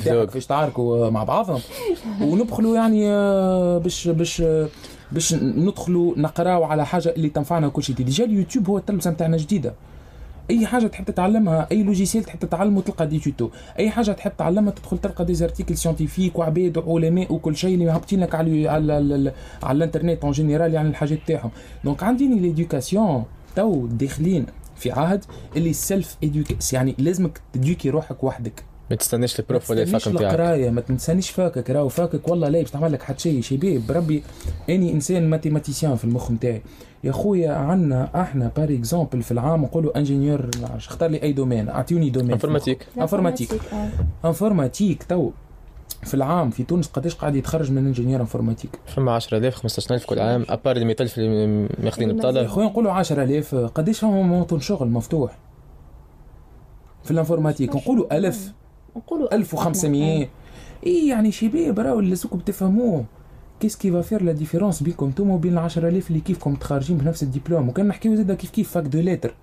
[0.49, 1.61] تعاركوا مع بعضهم.
[2.23, 4.43] وندخلوا يعني آه، باش باش
[5.13, 7.97] باش ندخلوا نقراو على حاجة اللي تنفعنا كل شيء.
[7.97, 9.75] déjà اليوتيوب هو التلبسه نتاعنا جديدة.
[10.51, 13.51] أي حاجة تحب تتعلمها أي logiciel تحب تتعلمه تلقى دي توتو.
[13.79, 18.21] أي حاجة تحب تعلمها تدخل تلقى des articles scientifiques وعباد وعلماء وكل شيء اللي هابطين
[18.21, 19.33] لك على على, على,
[19.63, 21.51] على الإنترنت en général يعني الحاجات تاعهم.
[21.85, 23.25] donc عندي l'éducation
[23.57, 25.25] تو داخلين في عهد
[25.57, 28.70] ال self education يعني لازمك تديوكي روحك وحدك.
[28.91, 32.19] ما تستناش ال prof ولا ال fac نتاعك القرايه ما تنسانيش fac ك راهو fac
[32.19, 34.23] ك والله لا باش تعمل لك حتى شيء شباب بربي
[34.71, 36.63] أني إنسان mathématicien في المخ نتاعي.
[37.05, 42.11] يا خويا عندنا أحنا par exemple في العام نقولوا ingénieur اختار لي أي domaine أعطيوني
[42.11, 43.61] domaine informatique informatique
[44.25, 45.31] informatique تو.
[46.03, 50.45] في العام في تونس قداش قاعد يتخرج من ingénieur informatique فما 10000 15000 كل عام.
[50.49, 55.39] à part ال 100000 اللي ماخذين البطاله خويا نقولوا 10000 قداش موطن شغل مفتوح؟
[57.05, 57.77] في ال informatique.
[57.77, 58.53] نقولوا 1000
[58.97, 60.29] نقولوا 1500
[60.87, 63.05] إي يعني شباب راهو لازمكم تفهموه
[63.61, 67.23] qu'est-ce qui va faire la différence بينكم أنتم وبين ال 10000 اللي كيفكم متخرجين بنفس
[67.23, 67.69] الدبلوم.
[67.69, 69.35] وكان نحكيو زاد كيف كيف fac de lettres.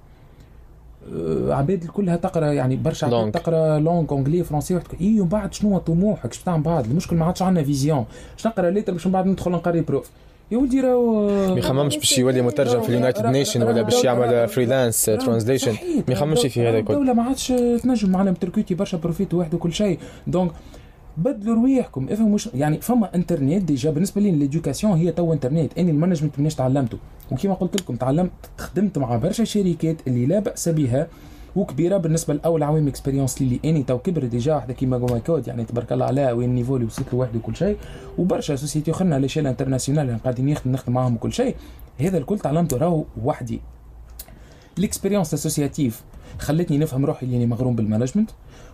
[1.14, 5.78] أه عباد كلها تقرا يعني برشا عباد تقرا langue anglais français إي ومن بعد شنو
[5.78, 9.28] طموحك؟ شنو تعمل بعد؟ المشكل ما عادش عندنا vision باش نقرا lettres باش من بعد
[9.28, 10.10] ندخل نقري prof
[10.52, 14.48] يا ولدي راهو ما يخممش باش يولي مترجم في ال United Nations ولا باش يعمل
[14.48, 15.72] freelance translation
[16.08, 17.48] ما يخممش في هذا الكل الدولة ما عادش
[17.84, 20.00] تنجم معنا تركوتي برشا profs واحد وكل شيء.
[20.28, 20.52] donc
[21.18, 22.08] بدلوا رواحكم.
[22.12, 26.40] افهموا مش يعني فما انترنت déjà بالنسبة لي l'éducation هي تو انترنت اني ال management
[26.40, 26.98] مناش تعلمته.
[27.32, 31.08] وكما قلت لكم تعلمت خدمت مع برشا شركات اللي لا بأس بها
[31.58, 35.66] وكبيرة بالنسبة لأول عوام expérience اللي أني تو كبر déjà واحدة كيما جوما كود يعني
[35.66, 37.78] تبارك الله عليها وين ال niveau اللي وصلت له وحده وكل شيء
[38.18, 41.56] وبرشا société أخرى على échelle internationale يعني قاعدين نخدم نخدم معاهم وكل شيء.
[42.00, 43.62] هذا الكل تعلمته راهو وحدي.
[44.78, 46.04] ال expérience associative
[46.40, 48.30] خلتني نفهم روحي اللي مغروم بال management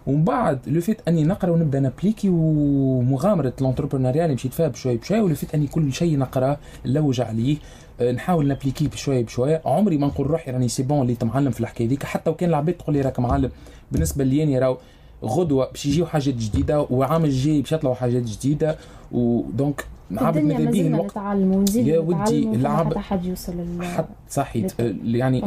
[0.08, 4.98] ومن بعد le fait أني نقرأ ونبدأ نابليكي ومغامرة ال entrepreneurial اللي مشيت فيها بشوي
[4.98, 7.58] بشوي و le fait أني كل شيء نقراه نلوج عليه
[8.02, 11.88] نحاول نابليكي بشوي بشوي عمري ما نقول روحي راني c'est bon اللي تمعلم في الحكاية
[11.88, 13.52] ديك حتى وكان العباد تقول لي راك معلم.
[13.92, 14.78] بالنسبة لي أني راهو
[15.24, 18.78] غدوة باش يجيو حاجات جديدة وعام الجاي باش يطلعوا حاجات جديدة.
[19.12, 19.86] و donc
[20.18, 24.74] عبد ماذا الوقت نتعلم ونزيد يا ودي العبد حد يوصل حتى صحيت.
[25.04, 25.42] يعني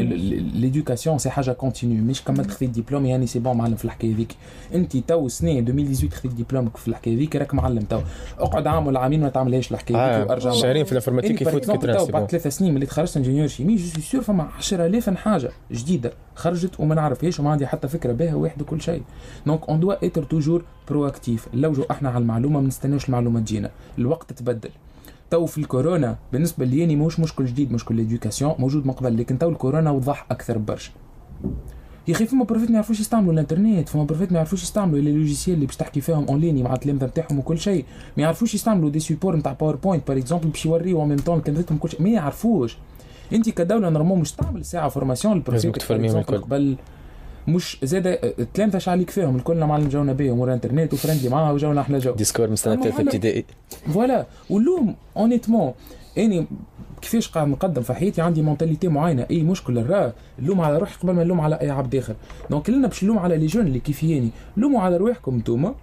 [0.55, 4.37] l'éducation c'est حاجة continue مش كملت خذيت ديبلوم يعني c'est bon معلم في الحكاية ذيك
[4.75, 8.01] أنت تو سنه 2018 خذيت ديبلومك في الحكاية ذيك راك معلم تو.
[8.39, 10.51] اقعد عام ولا عامين ما تعملهاش الحكاية ذيك آه وأرجع.
[10.51, 14.01] شهرين في ال informatique يفوت في بعد ثلاث سنين ملي تخرجت ingénieur chimie je suis
[14.01, 18.81] sûr فما 10000 حاجة جديدة خرجت وما نعرفهاش وما عندي حتى فكرة بها واحد وكل
[18.81, 19.03] شيء.
[19.47, 23.71] donc on doit être toujours proactif نلوجوا إحنا على المعلومة ما نستناوش المعلومة تجينا.
[23.99, 24.71] الوقت تبدل.
[25.31, 29.39] تو في الكورونا بالنسبة لي يعني مش مشكل جديد مشكل l'éducation موجود من قبل لكن
[29.39, 30.91] تو الكورونا وضح أكثر برشا.
[32.09, 35.55] يا أخي فما profs ما يعرفوش يستعملوا الإنترنت فما profs ما يعرفوش يستعملوا les logiciels
[35.55, 37.85] اللي باش تحكي فيهم en ligne مع التلامذه نتاعهم وكل شيء.
[38.17, 41.79] ما يعرفوش يستعملوا des supports نتاع PowerPoint par exemple باش يوريو en même temps كلمتهم
[41.79, 42.03] كل شيء.
[42.03, 42.77] ما يعرفوش.
[43.33, 46.39] أنت كدولة normal مش تعمل ساعة formation الكل.
[46.39, 46.77] قبل
[47.49, 48.07] مش زاد
[48.39, 52.15] التلامذه اش عليك فيهم الكل معلم جونا بيه امور انترنت وفرندلي معاه وجونا إحنا جو.
[52.15, 53.45] ديسكورد من سنه ثالثه ابتدائي.
[53.95, 54.27] فوالا.
[54.51, 55.73] واللوم اونيتمون
[56.19, 56.47] أني
[57.03, 59.27] كيفاش قاعد نقدم في حياتي؟ عندي مونتاليتي معينة.
[59.31, 62.15] إي مشكل راه نلوم على روحي قبل ما نلوم على أي عبد آخر.
[62.51, 64.31] دونك كلنا باش نلوم على لي جون اللي كيفياني.
[64.57, 65.75] لوموا على رواحكم انتوما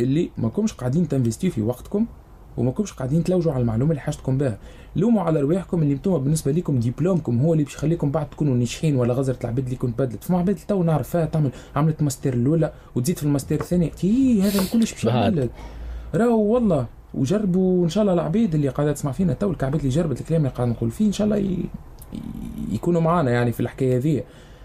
[0.00, 2.06] اللي ما كومش قاعدين تنفستيو في وقتكم.
[2.56, 4.58] وما كومش قاعدين تلوجوا على المعلومة اللي حاجتكم بها.
[4.96, 8.96] لوموا على رواحكم اللي انتوما بالنسبة لكم ديبلومكم هو اللي باش يخليكم بعد تكونوا ناجحين
[8.96, 10.24] ولا غزرة العباد اللي كنت بدلت.
[10.24, 14.92] فما عباد تو نعرفها تعمل عملت ماستر الأولى وتزيد في الماستر الثاني تي هذا كلش
[14.92, 15.48] باش يعمل
[16.14, 20.20] راهو والله وجربوا إن شاء الله العبيد اللي قاعدة تسمع فينا تو الكعبات اللي جربت
[20.20, 21.58] الكلام اللي قاعد نقول فيه إن شاء الله ي...
[22.72, 24.22] يكونوا معنا يعني في الحكاية هذه.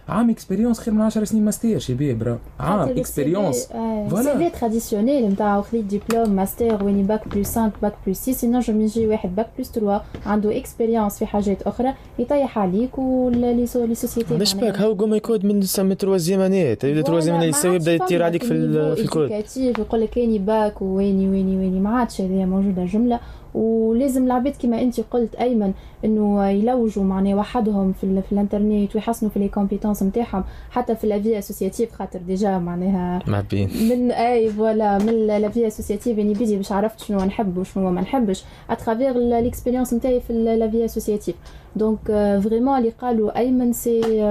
[0.10, 3.67] عام expérience خير من 10 سنين ماستر شباب برا عام expérience
[4.10, 8.46] voilà c'est في traditionnel نتاع خذيت diplôme master ويني bac plus 5 bac plus 6
[8.48, 14.34] ينجم يجي واحد bac plus 3 عنده expérience في حاجات أخرى يطيح عليك ولي سوسيتي
[14.34, 18.24] مش باك هاو قوم يكود من سمي تروازيام اني تبدا تروازيام اني يساوي يبدا يطير
[18.24, 23.20] عليك في, الكود يقول لك كاني باك ويني ويني ويني ما عادش هذه موجوده جمله
[23.58, 25.74] ولازم العباد كما انت قلت ايمن
[26.06, 31.20] انه يلوجوا معناه وحدهم في, في الانترنت ويحسنوا في les compétences نتاعهم حتى في la
[31.20, 36.56] vie associative خاطر déjà معناها معبين من اي voilà من la vie associative يعني بدي
[36.56, 41.36] باش عرفت شنو نحب وشنو ما نحبش à travers l'expérience نتاعي في la vie associative
[41.76, 42.00] donc
[42.43, 44.22] vraiment اللي قالوا أيمن c'est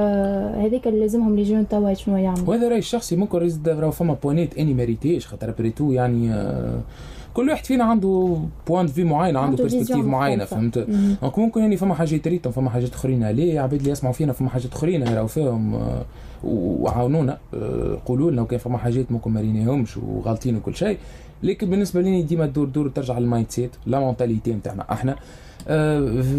[0.57, 2.49] هذيك اللي لازمهم les jeunes توا شنو يعملوا.
[2.49, 6.81] وهذا رايي الشخصي ممكن راهو فما points اني ماريتيش خاطر بريتو يعني آه
[7.37, 11.77] كل واحد فينا عنده point de vue معين عنده perspective معينة فهمت؟ donc ممكن يعني
[11.77, 15.27] فما حاجات ريتهم فما حاجات اخرين ليه عباد اللي يسمعوا فينا فما حاجات اخرين راهو
[15.27, 16.05] فيهم آه،
[16.45, 20.99] وعاونونا آه، قولوا لنا وكان فما حاجات ممكن ما ريناهمش وغالطين وكل شيء.
[21.43, 25.17] لكن بالنسبة لي ديما تدور دور ترجع لل mindset la mentalité نتاعنا إحنا.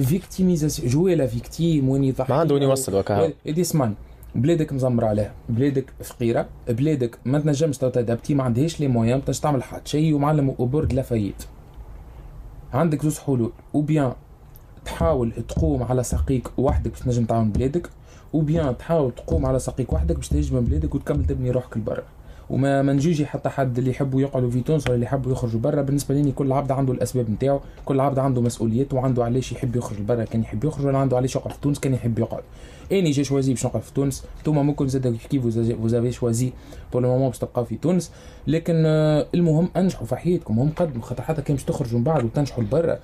[0.04, 3.94] victimisation jouer la victime وين يضحك ما عنده وين يوصل وكا اسمان
[4.38, 9.64] بلادك مزمر عليها بلادك فقيرة بلادك ما تنجمش t'adapti ما عندهاش les moyens باش تعمل
[9.64, 11.44] حد شيء ومعلم وبرد la fête
[12.74, 14.14] عندك زوج حلول وبيان
[14.86, 17.90] تحاول تقوم على ساقيك وحدك باش تنجم تعاون بلادك
[18.34, 22.04] وبيان تحاول تقوم على ساقيك وحدك باش تهجم بلادك وتكمل تبني روحك لبرا.
[22.50, 25.82] وما ما حتى حد اللي يحبوا يقعدوا في تونس ولا اللي يحبوا يخرجوا برا.
[25.82, 30.02] بالنسبة لي كل عبد عنده الأسباب نتاعو كل عبد عنده مسؤوليات وعنده علاش يحب يخرج
[30.02, 32.44] برا كان يحب يخرج ولا عنده علاش يقعد في تونس كان يحب يقعد.
[32.92, 35.42] اني j'ai choisi باش نقعد في تونس انتوما ممكن زاد كيف
[35.82, 36.52] vous avez choisi
[36.94, 38.12] pour le moment باش تبقاو في تونس
[38.48, 38.74] لكن
[39.36, 40.60] المهم أنجحوا في حياتكم.
[40.60, 43.00] هم قدموا خاطر حتى كان باش تخرجوا من بعد وتنجحوا لبرا.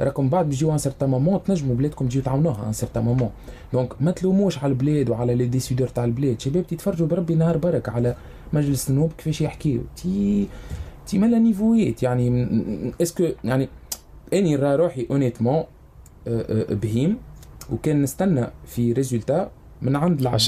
[0.00, 3.30] راكم بعد بيجيو à un certain moment تنجموا بلادكم تجيو تعاونوها à un certain moment
[3.72, 6.40] donc ما تلوموش على البلاد وعلى les décideurs تاع البلاد.
[6.40, 8.16] شباب تتفرجوا بربي نهار برك على
[8.52, 9.80] مجلس النواب كيفاش يحكيو.
[9.96, 10.46] تي
[11.06, 12.46] تي مالا نيفويت يعني
[13.02, 13.68] اسكو يعني
[14.32, 15.66] أني را روحي اونيتمون آه،
[16.28, 17.16] آه، بهيم.
[17.72, 19.50] وكان نستنى في ريزولتا
[19.82, 20.38] من عند العباد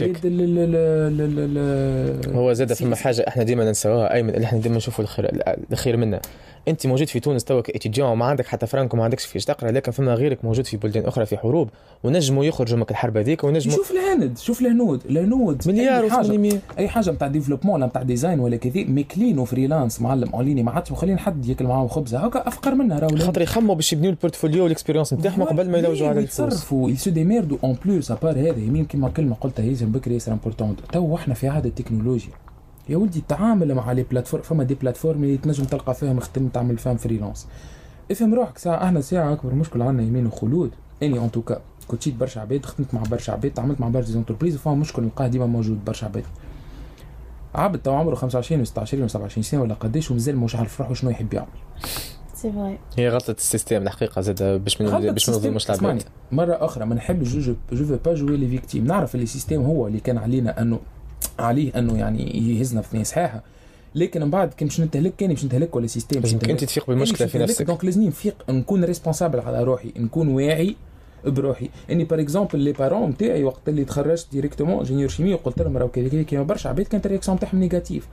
[2.34, 5.30] هو زاد فما حاجة إحنا ديما ننساوها ايمن اللي إحنا ديما نشوفوا الخير
[5.72, 6.20] الخير منها
[6.68, 9.92] انت موجود في تونس توا كاتيديون وما عندك حتى فرانك وما عندكش فيش تقرا لكن
[9.92, 11.68] فما غيرك موجود في بلدان أخرى في حروب
[12.04, 17.10] ونجموا يخرجوا من الحرب هذيك ونجموا شوف الهند شوف الهنود الهنود مليار حاجة أي حاجة
[17.10, 21.18] نتاع développement ولا نتاع design ولا كذا ميكلين و freelance معلم اونلاين ما عادش مخلين
[21.18, 24.70] حد ياكل معاهم خبزة هكا أفقر منها راهو خاطر يخموا باش يبنيو ال portfolio وال
[24.70, 26.50] expérience نتاعهم قبل ما يلوجوا على الفلوس.
[26.50, 30.14] يتصرفوا ils se démerdent en plus à part هذا يمين كيما كلمة قلتها هيزم بكري
[30.14, 32.32] ياسر important تو إحنا في عهد التكنولوجيا.
[32.88, 36.78] يا ولدي التعامل مع les plateformes فما des plateformes اللي تنجم تلقى فيهم خدم تعمل
[36.78, 37.46] فيهم freelance
[38.10, 40.70] افهم روحك ساعة إحنا ساعة أكبر مشكل عندنا يمين وخلود.
[41.02, 44.06] إني en tout cas كنت شيت برشا عباد خدمت مع برشا عباد تعاملت مع برشا
[44.10, 46.24] entreprises وفما مشكل نلقاه ديما موجود برشا عباد.
[47.54, 50.94] عبد تو عمره 25 و 26 و 27 سنة ولا قداش ومازال مش عارف روحه
[50.94, 51.48] شنو يحب يعمل.
[52.96, 56.02] هي غلطة ال système الحقيقة زاد باش من باش ما نظلموش العباد.
[56.32, 59.86] مرة أخرى ما نحبش je je pas jouer les victimes نعرف اللي ال système هو
[59.86, 60.80] اللي كان علينا أنه
[61.38, 63.42] عليه أنه يعني يهزنا في صحيحه
[63.94, 66.64] لكن من بعد كي باش نتهلك كان باش نتهلك ولا système باش انت.
[66.64, 67.66] تفيق بالمشكلة في كاني باش نفسك.
[67.66, 70.76] donc لازمني نفيق نكون responsable على روحي نكون واعي
[71.24, 71.68] بروحي.
[71.90, 75.88] اني par exemple les parents نتاعي وقت اللي تخرجت directement ingénieur chimie وقلت لهم راهو
[75.88, 78.08] كذا كذا كيما برشا عباد كانت ال réaction نتاعهم négative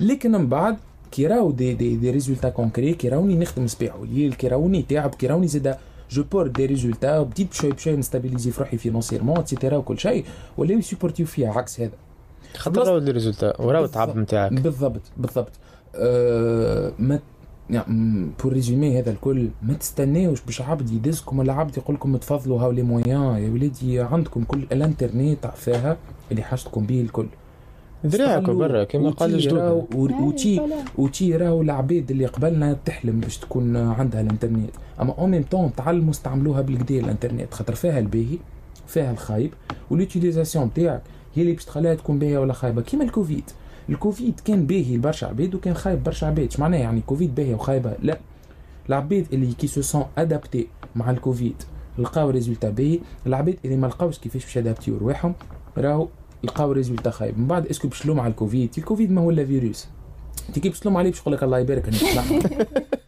[0.00, 0.76] لكن من بعد
[1.10, 5.14] كي راهو des des des résultats concrets كي راوني نخدم صباح وليل كي راوني تعب
[5.14, 5.78] كي راوني زاده
[6.10, 10.24] je porte des résultats وبديت بشوي بشوي نstabilisي في روحي financièrement et cetera وكل شيء.
[10.56, 11.90] ولاو يsupportيو فيها عكس هذا.
[12.56, 15.52] خاطر راهو les résultats وراهو التعب نتاعك بالضبط بالضبط.
[15.96, 17.18] أه ما
[17.70, 22.60] يعني pour résumer هذا الكل ما تستناوش باش عبد يدزكم ولا عبد يقول لكم تفضلوا
[22.60, 25.96] هاو les moyens يا ولادي عندكم كل الانترنت فيها
[26.30, 27.26] اللي حاجتكم به الكل.
[28.06, 30.60] ذراعك استغلوا برا كما قال وتي راهو- الجدود و- وتي
[30.98, 36.10] وتي راهو العباد اللي قبلنا تحلم باش تكون عندها الانترنت أما en même temps تعلموا
[36.10, 38.38] استعملوها بالكدا الانترنت خاطر فيها الباهي
[38.86, 39.50] فيها الخايب
[39.90, 41.02] وال utilisation تاعك.
[41.34, 42.82] هي اللي باش تخليها تكون باهية ولا خايبة.
[42.82, 43.44] كيما الكوفيد.
[43.88, 46.54] الكوفيد كان باهي لبرشا عباد وكان خايب برشا عباد.
[46.58, 48.18] معناها يعني كوفيد باهيه وخايبة؟ لا.
[48.88, 51.62] العباد اللي كي se sont adaptés مع الكوفيد
[51.98, 52.98] لقاو résultat باهي.
[53.26, 55.34] العباد اللي ما لقاوش كيفاش باش يadaptيو رواحهم
[55.78, 56.08] راهو
[56.42, 57.38] لقاو résultat خايب.
[57.38, 59.88] من بعد est-ce que باش تلوم على الكوفيد؟ الكوفيد ما هو إلا فيروس.
[60.48, 62.22] انت كي باش تلوم عليه باش يقول لك الله يبارك أنا نسمع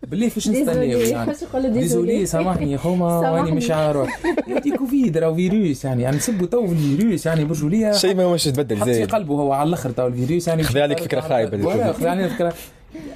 [0.09, 1.33] بالله فاش نستناو يعني.
[1.69, 2.27] désolé.
[2.27, 3.41] سامحني يا خوما سامحني.
[3.41, 4.09] راني مش عارف.
[4.67, 6.03] يا كوفيد راهو فيروس يعني.
[6.03, 7.93] يعني نسبوا تو في الفيروس يعني برجولية.
[7.93, 10.63] شيء ما هوش يتبدل حط في زايد قلبه هو على الأخر تو الفيروس يعني.
[10.63, 11.67] خذ عليك فكرة خايبة.
[11.67, 12.03] ولا الكوفيد.
[12.03, 12.55] خذ علينا فكرة.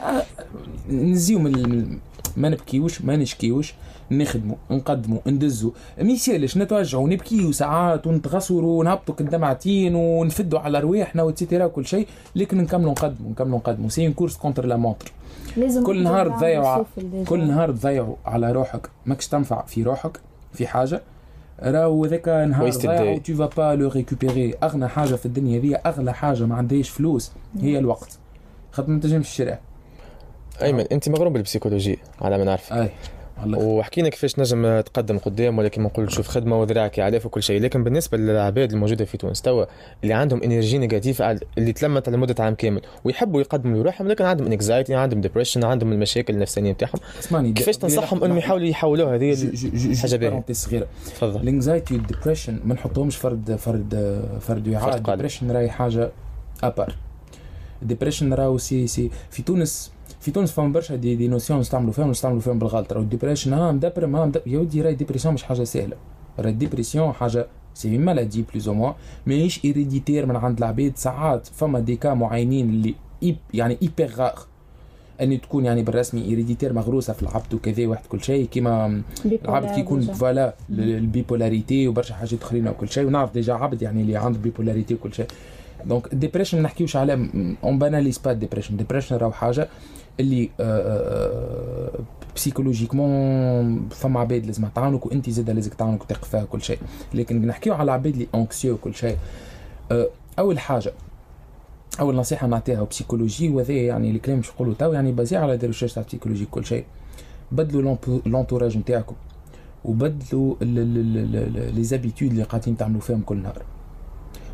[0.02, 0.22] آه،
[0.90, 1.86] نزيو من
[2.36, 3.74] ما نبكيوش ما نشكيوش
[4.10, 11.33] نخدموا نقدموا ندزوا ما يسالش نتوجعوا نبكيو ساعات ونتغصروا ونهبطوا كالدمعتين ونفدوا على رواحنا et
[11.33, 15.12] cetera وكل شيء لكن نكملوا نقدموا نكملوا نقدموا c'est une course contre la montre
[15.86, 17.24] كل نهار تضيع تضيعوا.
[17.24, 18.90] كل نهار تضيعوا على روحك.
[19.06, 20.20] ماكش تنفع في روحك
[20.52, 21.02] في حاجة.
[21.62, 23.18] راهو ذاك نهار ضايع.
[23.18, 27.32] tu vas pas le récupérer أغنى حاجة في الدنيا هذه أغلى حاجة ما عندهاش فلوس.
[27.60, 28.18] هي الوقت.
[28.72, 29.60] خاطر ما تنجمش تشريها.
[30.62, 32.72] أيمن أنت مغروم بال psychologie على ما نعرف.
[32.72, 32.90] أي
[33.42, 33.58] والله.
[33.58, 37.60] وحكينا كيفاش نجم تقدم قدام ولا كيما نقول شوف خدمة وذراعك علاف وكل شيء.
[37.60, 39.64] لكن بالنسبة للعباد الموجودة في تونس توا
[40.02, 44.46] اللي عندهم énergie négative اللي تلمت على مده عام كامل ويحبوا يقدموا لروحهم لكن عندهم
[44.46, 49.96] anxiety عندهم depression عندهم المشاكل النفسية نتاعهم اسمعني كيفاش تنصحهم إنهم يحاولوا يحولوا هذه ال-
[49.98, 50.30] حاجة باهية.
[50.40, 50.86] حاجة صغيرة.
[51.06, 51.40] تفضل.
[51.40, 54.96] ال anxiety وال depression ما نحطهمش فرد فرد فرد وعاء.
[54.96, 56.10] ال depression راهي حاجة
[56.62, 56.94] à part
[57.82, 61.92] ال depression راهو c'est c'est في تونس في تونس فما برشا des, des notions نستعملوا
[61.92, 65.34] فيهم نستعملوا فيهم بالغلط راهو ال depression ها مدبرم ها مدبرم يا ودي راهي dépression
[65.34, 65.96] مش حاجة سهله
[66.38, 68.92] راهي ال dépression حاجة c'est maladie plus ou moins
[69.26, 74.38] ماهيش héréditaire من عند العباد ساعات فما des cas معينين اللي hyper يعني hyper rare
[75.20, 79.80] ان تكون يعني بالرسمي héréditaire مغروسه في العبد وكذا واحد كل شيء كيما العبد كي
[79.80, 80.00] يكون.
[80.00, 84.94] voilà ال bipolarité وبرشا حاجات اخرين وكل شيء ونعرف déjà عبد يعني اللي عنده bipolarité
[84.94, 85.26] وكل شيء
[85.86, 87.28] donc ال depression ما نحكيوش على
[87.64, 89.68] on banalise pas ال depression ال depression راهو حاجة
[90.20, 91.90] اللي آه،
[92.36, 96.78] psychologiquement فما عباد لازم تعاونك وانت زاد لازم تعاونك وتقف فيها كل شيء.
[97.14, 99.16] لكن نحكيو على عباد اللي anxieux وكل شيء.
[99.92, 100.06] آه،
[100.38, 100.92] أول حاجة
[102.00, 105.92] أول نصيحة نعطيها psychologie وهذا يعني الكلام مش نقولوا تو يعني basé على des recherches
[105.92, 106.84] تاع psychologie كل شيء.
[107.52, 109.14] بدلوا l'entourage نتاعكم.
[109.84, 110.54] وبدلوا
[111.70, 113.62] les habitudes اللي قاعدين تعملوا فيهم كل نهار.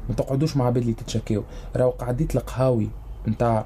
[0.08, 1.42] ما تقعدوش مع عباد اللي تتشكاو.
[1.76, 2.88] راهو قعدة القهاوي
[3.28, 3.64] نتاع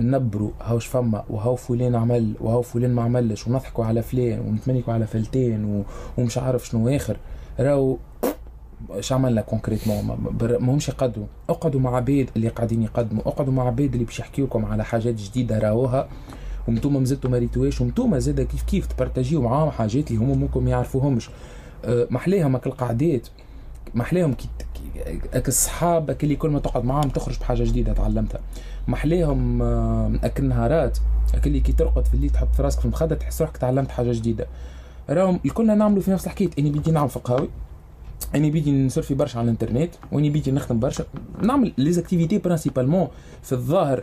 [0.00, 5.06] نبروا هاوش فما وهاو فلان عمل وهاو فلان ما عملش ونضحكوا على فلان ونتمنيكوا على
[5.06, 5.82] فلتين و...
[6.18, 7.16] ومش عارف شنو آخر.
[7.60, 7.96] راهو
[8.90, 13.22] اش عملنا concrètement ما- ما ماهمش يقدموا اقعدوا مع عباد اللي قاعدين يقدموا.
[13.28, 16.08] اقعدوا مع عباد اللي باش يحكيوا لكم على حاجات جديدة راوها
[16.68, 20.70] وأنتم مازلتوا ما ريتوهاش وأنتم زاد كيف كيف تبارتاجيو معاهم حاجات اللي هما ممكن ما
[20.70, 21.30] يعرفوهمش.
[21.84, 23.28] أه، محليهم هاك القعدات
[23.94, 24.48] محليهم كي
[25.48, 28.40] الصحاب هاك اللي كل ما تقعد معاهم تخرج بحاجة جديدة تعلمتها.
[28.88, 30.98] محليهم آه، هاك النهارات
[31.34, 34.12] هاك اللي كي ترقد في الليل تحط في راسك في المخدة تحس روحك تعلمت حاجة
[34.12, 34.46] جديدة.
[35.10, 37.48] راهم الكلنا نعملوا في نفس الحكاية أني بيدي نعمل في قهاوي
[38.34, 41.04] أني بيدي نسورفي برشا على الإنترنت وأني بيدي نخدم برشا.
[41.42, 43.08] نعمل les activités principalement
[43.42, 44.02] في الظاهر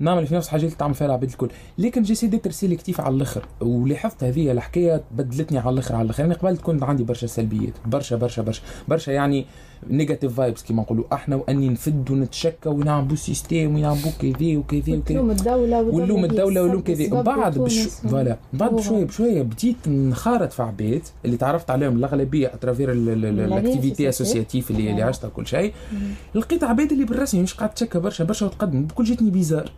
[0.00, 1.48] نعمل في نفس الحاجات اللي تعمل فيها العباد الكل.
[1.78, 3.44] لكن j'essaie d'être sélectif على الآخر.
[3.60, 6.22] ولاحظت هذه الحكاية بدلتني على الآخر على الآخر.
[6.22, 7.72] يعني قبل تكون عندي برشا سلبيات.
[7.86, 8.62] برشا برشا برشا.
[8.88, 9.46] برشا يعني
[9.90, 11.04] negative vibes كيما نقولوا.
[11.12, 14.96] إحنا وأني نفد ونتشكى ونعملوا système ونعملوا كذا وكذا وكذا.
[14.96, 17.48] وتلوم الدولة ولوم الدولة ولوم كذا.
[17.48, 17.78] بش...
[17.78, 18.36] voilà.
[18.52, 24.08] بعد بشوية بشوية بديت نخالط في عباد اللي تعرفت عليهم الأغلبية à travers ال activités.
[24.08, 25.06] associatives اللي اللي آه.
[25.06, 25.72] عشتها كل شيء.
[26.34, 28.84] لقيت عباد اللي بالرسمي مش قاعد تشكى برشا برشا وتقدم.
[28.84, 29.72] بكل جاتني bizarre.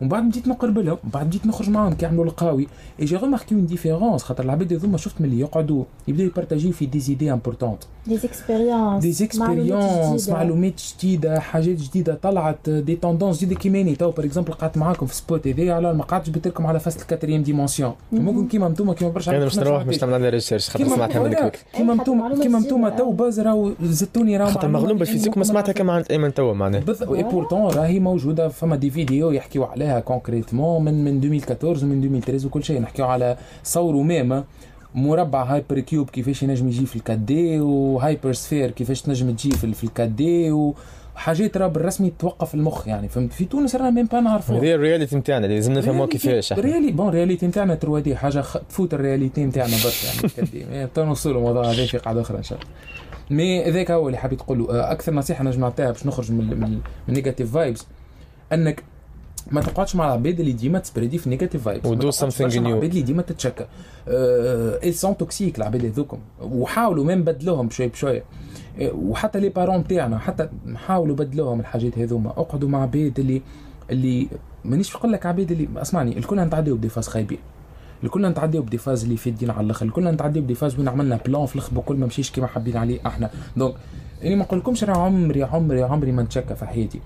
[0.00, 2.66] ومن بعد بديت نقرب لهم من بعد بديت نخرج معاهم كي يعملوا القهاوي.
[3.00, 7.00] et j'ai remarqué une différence خاطر العباد هذوما شفت ملي يقعدوا يبداو يبارتاجيو في des
[7.00, 11.40] idées importantes دي زيكسبيريونس دي زيكسبيريونس معلومات جديدة.
[11.40, 13.60] حاجات جديدة طلعت دي توندونس جديدة.
[13.60, 16.80] كيماني تو باغ اكزومبل قعدت معاكم في سبوت هذايا على ما قعدتش جبت لكم على
[16.80, 20.70] فاست الكاتريام ديمونسيون ممكن كيما أنتم كيما برشا أنا باش نروح باش نعمل على ريسيرش
[20.70, 25.38] خاطر سمعتها منك كيما أنتم كيما أنتم تو باز راهو زدتوني راهو خاطر مغلوم بالفيزيك
[25.38, 26.82] ما سمعتها كما عند أيمن توا معناها.
[27.14, 32.46] اي بورتون راهي موجودة فما دي فيديو يحكيو عليها كونكريتمون من من 2014 ومن 2013
[32.46, 32.80] وكل شيء.
[32.80, 34.44] نحكيو على صوروا ميم
[34.94, 40.50] مربع هايبر كيوب كيفاش ينجم يجي في الكادي وهايبر سفير كيفاش تنجم تجي في الكادي
[40.50, 43.08] وحاجات راه بالرسمي توقف المخ يعني.
[43.08, 47.08] فهمت؟ في تونس راه ميم با نعرفوا هذه الرياليتي نتاعنا لازم نفهموا كيفاش ريالي بون
[47.08, 48.56] رياليتي نتاعنا 3 دي حاجة خ...
[48.68, 52.70] تفوت الرياليتي نتاعنا برشا يعني كدي تنوصلوا الموضوع هذا في قاعدة أخرى إن شاء الله.
[53.30, 57.14] مي هذاك هو اللي حبيت تقوله أكثر نصيحة نجم نعطيها باش نخرج من من, من
[57.14, 57.86] نيجاتيف فايبس
[58.52, 58.82] أنك
[59.50, 62.90] ما تقعدش مع العباد اللي ديما تسبريدي في negative vibes و do something new العباد
[62.90, 63.66] اللي ديما تتشكى
[64.82, 66.18] ils sont toxiques العباد هذوكم.
[66.40, 68.22] وحاولوا ما نبدلوهم بشوي بشوي.
[68.80, 72.30] وحتى les parents تاعنا حتى نحاولوا بدلوهم الحاجات هذوما.
[72.30, 73.42] اقعدوا مع عباد اللي
[73.90, 74.28] اللي
[74.64, 77.38] مانيش نقول لك عباد اللي اسمعني الكل نتعديو ب des phases خايبين.
[78.04, 79.86] الكل نتعديو ب des phases اللي فادين على الآخر.
[79.86, 82.76] الكل نتعديو ب des phases وين عملنا plan في الآخر بكل ما مشيش كيما حابين
[82.76, 83.30] عليه إحنا.
[83.56, 83.74] donc
[84.24, 87.00] اني ما نقولكمش راه عمري عمري عمري ما نتشكى في حياتي.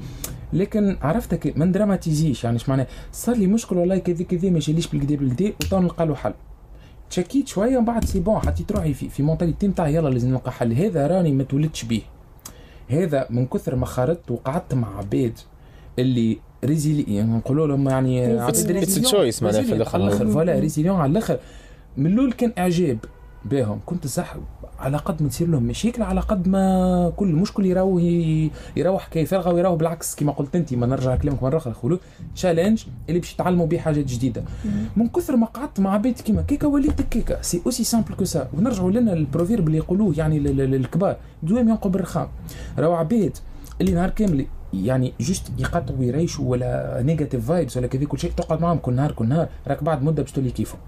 [0.53, 4.87] لكن عرفتك ما ندراماتيزيش يعني إيش معناه صار لي مشكل والله كذا كذا ما يجيليش
[4.87, 6.35] بالكدا بالكدا وتو نلقى له حل.
[7.11, 10.53] تشكيت شوية ومن بعد c'est bon حطيت روحي في في mentalité نتاع يلا لازم نلقى
[10.53, 10.73] حل.
[10.73, 12.03] هذا راني ما تولدش بيه
[12.89, 15.39] هذا من كثر ما خرجت وقعدت مع عباد.
[15.99, 20.27] اللي résilients يعني نقولوا لهم يعني it's a choice معناها في الآخر.
[20.27, 21.39] voilà résilients على الآخر.
[21.97, 22.99] من الأول كان إعجاب
[23.45, 23.81] بهم.
[23.87, 24.37] كنت صح
[24.79, 25.63] على قد ما تصير لهم.
[25.63, 28.03] مشاكل على قد ما كل مشكل يراوه
[28.77, 29.77] يراوه حكايه فارغه ويراوه.
[29.77, 31.75] بالعكس كما قلت أنت ما نرجع كلامك مرة أخرى.
[31.75, 31.99] خلو
[32.35, 34.45] challenge اللي باش يتعلموا به حاجات جديدة.
[34.97, 37.43] من كثر ما قعدت مع بيت كيما كيكا وليت كيكا.
[37.43, 41.91] c'est aussi simple que ça ونرجعوا لنا ال proverbe اللي يقولوه يعني الكبار دوام ينقب
[41.91, 42.29] الرخام
[42.79, 43.37] راهو عبيد
[43.81, 44.47] اللي نهار كامل
[44.85, 49.13] يعني juste يقطعوا ويريشوا ولا negative vibes ولا كذا كل شيء تقعد معهم كل نهار
[49.13, 50.79] كل نهار راك بعد مدة باش تولي كيفهم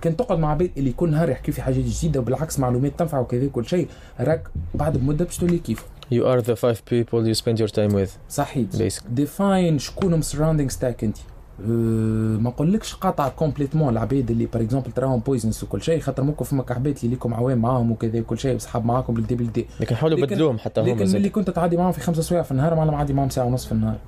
[0.00, 3.48] كان تقعد مع عباد اللي كل نهار يحكي في حاجات جديدة وبالعكس معلومات تنفع وكذا
[3.48, 3.88] كل شيء
[4.20, 7.92] راك بعد بمده باش تولي كيف You are the five people you spend your time
[7.94, 8.10] with.
[8.30, 8.66] صحيح.
[9.10, 11.16] define شكونهم surroundings تاعك أنت.
[11.60, 16.44] أه ما نقولكش قاطع complètement العباد اللي par exemple تراهم business وكل شيء خاطر ممكن
[16.44, 20.18] فما عباد اللي ليكم عوام معاهم وكذا وكل شيء وصحاب معاكم بالكدا بالكدا لكن حاولوا
[20.18, 23.12] بدلوهم حتى هما لكن اللي كنت تعدي معاهم في خمسة سوايع في النهار معلم عادي
[23.12, 23.98] معاهم ساعة ونص في النهار.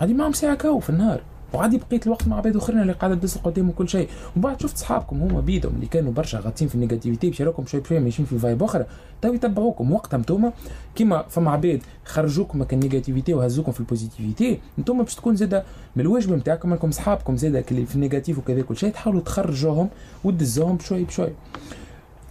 [0.00, 1.20] عادي معاهم ساعة كاو في النهار.
[1.54, 4.08] وعادي بقيت الوقت مع عباد اخرين اللي قاعدة تدس قدام وكل شيء.
[4.36, 7.66] ومن بعد شفت صحابكم هما بيدهم اللي كانوا برشا غاطين في ال négativité باش يراكم
[7.66, 8.86] شوي ماشيين في vibe أخرى
[9.22, 10.52] تو يتبعوكم وقتها انتوما
[10.94, 15.64] كيما فما عباد خرجوكم من ال négativité وهزوكم في ال positivité انتوما باش تكون زاده
[15.96, 19.88] من الواجب نتاعكم انكم صحابكم زاده في ال negative وكذا كل شيء تحاولوا تخرجوهم
[20.24, 21.32] وتدزوهم بشوي بشوي.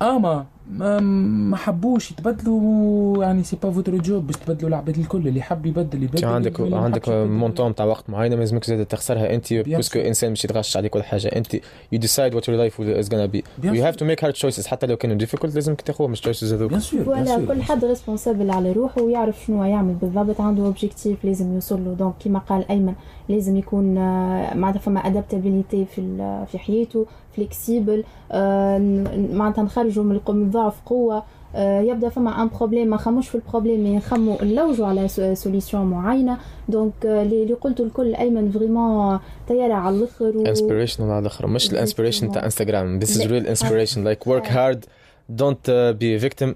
[0.01, 5.41] أما ما, ما حبوش يتبدلوا يعني c'est pas votre job باش تبدلوا العباد الكل اللي
[5.41, 9.82] حب يبدل يبدل عندك عندك montant تاع وقت معين ما لازمك زاد تخسرها أنت parce
[9.82, 11.28] que انسان مش يتغش عليك ولا حاجة.
[11.28, 11.61] أنت يو
[11.91, 14.97] decide what your life is gonna be you have to make hard choices حتى لو
[14.97, 16.70] كانوا difficult لازمك تاخذهم مش choices هذوك.
[16.69, 19.93] bien sûr ولا كل حد responsable على روحه ويعرف شنو يعمل.
[19.93, 21.93] بالضبط عنده objectif لازم يوصل له.
[21.93, 22.93] donc كيما قال أيمن
[23.30, 23.93] لازم يكون
[24.55, 26.01] معناتها فما adaptabilité في
[26.51, 28.03] في حياته flexible
[29.34, 30.11] معناتها نخرجوا من
[30.57, 31.23] الضعف قوة
[31.57, 36.37] يبدأ فما un problème ما نخموش في ال problème نخمو نلوجوا على solution معينة.
[36.69, 40.45] donc اللي قلته الكل أيمن vraiment طياره على الآخر و...
[40.45, 43.99] inspirational على الآخر مش ال inspiration تاع انستغرام this is real inspiration.
[44.03, 44.79] Like work hard.
[45.41, 46.55] Don't uh, be a victim.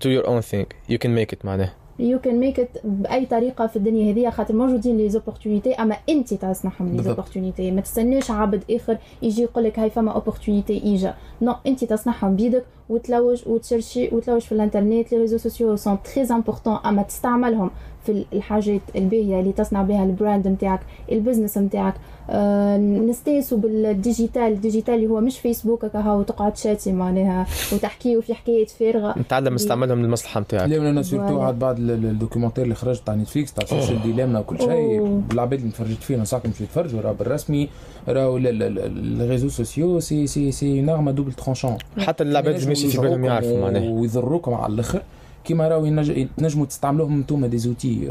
[0.00, 0.66] To your own thing.
[0.92, 1.70] You can make it معناه.
[1.98, 4.30] you can make it بأي طريقة في الدنيا هذه.
[4.30, 9.64] خاطر موجودين les opportunités أما أنت تصنعهم les opportunités ما تستناش عبد آخر يجي يقول
[9.64, 12.64] لك هاي فما opportunité ايجا no أنت تصنعهم بيدك.
[12.88, 15.12] وتلوج وتشرشي وتلوج في الانترنت.
[15.12, 17.70] les réseaux sociaux sont très importants أما تستعملهم
[18.06, 20.80] في الحاجات الباهية اللي تصنع بها ال brand نتاعك
[21.12, 21.94] ال business نتاعك.
[22.30, 28.22] آه نستانسوا بال digital ال digital اللي هو مش فيسبوك هكا وتقعد شاتي معناها وتحكي
[28.22, 29.18] في حكايه فارغة.
[29.18, 30.68] نتعلم استعملهم للمصلحة نتاعك.
[30.68, 34.58] لا أنا surtout عاد بعد ال documentaire اللي خرج تاع نتفليكس تاع Social Dilemma وكل
[34.58, 37.68] شيء العباد اللي تفرجت فيه نصحكم باش يتفرجوا راه بالرسمي.
[38.08, 43.02] راهو ال réseaux sociaux c'est c'est c'est arme double tranchant حتى العباد اللي ماشي في
[43.02, 43.90] بالهم يعرفوا معناها.
[43.90, 45.02] ويضروكم على الآخر.
[45.44, 46.02] كيما راهو
[46.36, 48.08] تنجموا تستعملوهم أنتم des outils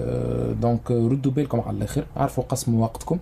[0.61, 2.05] donc ردوا بالكم على الآخر.
[2.15, 3.19] عرفوا قسموا وقتكم.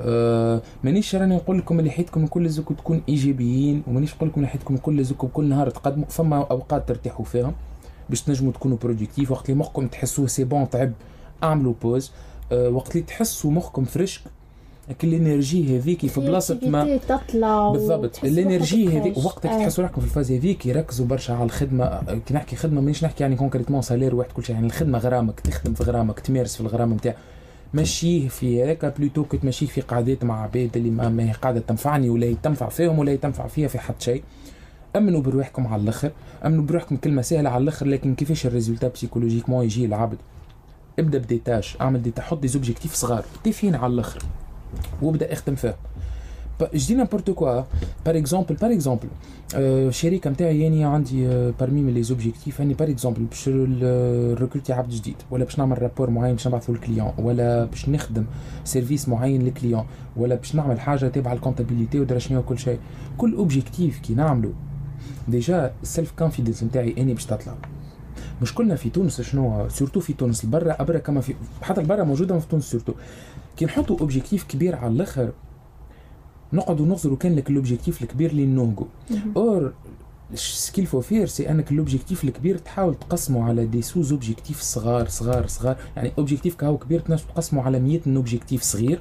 [0.00, 4.48] أه مانيش راني نقول لكم اللي حياتكم الكل لازمكم تكون إيجابيين ومانيش نقول لكم اللي
[4.48, 6.06] حياتكم الكل لازمكم كل نهار تقدموا.
[6.08, 7.54] فما أوقات ترتاحوا فيها
[8.08, 10.92] باش تنجموا تكونوا productif وقت اللي مخكم تحسوه c'est bon تعب
[11.42, 12.12] اعملوا pause
[12.52, 14.22] أه وقت اللي تحسوا مخكم فريشك
[15.04, 18.24] ال energy هذيك في بلاصة ما تطلع بالضبط.
[18.24, 19.58] ال energy هذيك وقتك آه.
[19.58, 22.02] تحسوا روحكم في ال phase هذيك يركزوا برشا على الخدمة.
[22.26, 24.54] كي نحكي خدمة مانيش نحكي يعني concrètement salaire واحد كل شيء.
[24.54, 27.14] يعني الخدمة غرامك تخدم في غرامك تمارس في الغرام نتاع
[27.74, 32.10] مشيه في هيك plutôt كنت ماشيه في قعدات مع عباد اللي ما هي قاعدة تنفعني
[32.10, 34.22] ولا تنفع فيهم ولا تنفع فيها في حد شيء.
[34.96, 36.10] أمنوا بروحكم على الآخر.
[36.46, 40.18] أمنوا بروحكم كلمة سهلة على الآخر لكن كيفاش ال résultat psychologiquement يجي العبد
[40.98, 43.24] ابدأ ب des tâches أعمل des حط des objectifs صغار.
[43.44, 44.22] تافهين على الآخر.
[45.02, 45.76] وابدأ اختم فيها.
[46.74, 47.52] Je dis n'importe quoi.
[48.06, 49.06] Par exemple par exemple
[49.54, 51.28] الشركة نتاعي يعني عندي
[51.60, 53.48] parmi من les objectifs اني par exemple باش
[54.40, 58.24] recruter عبد جديد ولا باش نعمل rapport معين باش نبعثه لل client ولا باش نخدم
[58.64, 59.84] service معين لل client
[60.16, 62.78] ولا باش نعمل حاجة تابعه ال comptabilité ودرا شنو كل شيء.
[63.18, 64.52] كل objectif كي نعملو
[65.28, 67.54] déjà ال self-confidence نتاعي أني باش تطلع.
[68.42, 72.38] مش كلنا في تونس شنو؟ surtout في تونس البرا أبرا كما في حتى البرا موجودة
[72.38, 72.92] في تونس surtout
[73.58, 75.32] كي نحطوا objectif كبير على الآخر.
[76.52, 78.86] نقعدوا نغزروا كان لك ال objectif الكبير اللي نوهجو
[79.36, 79.72] or
[80.34, 84.60] ce qu'il faut faire c'est أنك ال objectif الكبير تحاول تقسمه على des sous objectifs
[84.60, 85.76] صغار صغار صغار.
[85.96, 89.00] يعني objectif كهو كبير تنجم تقسمه على 100 objectif صغير.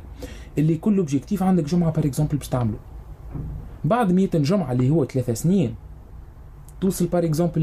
[0.57, 2.77] اللي كل objectif عندك جمعة par exemple باش تعمله
[3.83, 5.75] بعد 100 جمعة اللي هو ثلاثة سنين.
[6.81, 7.61] توصل par exemple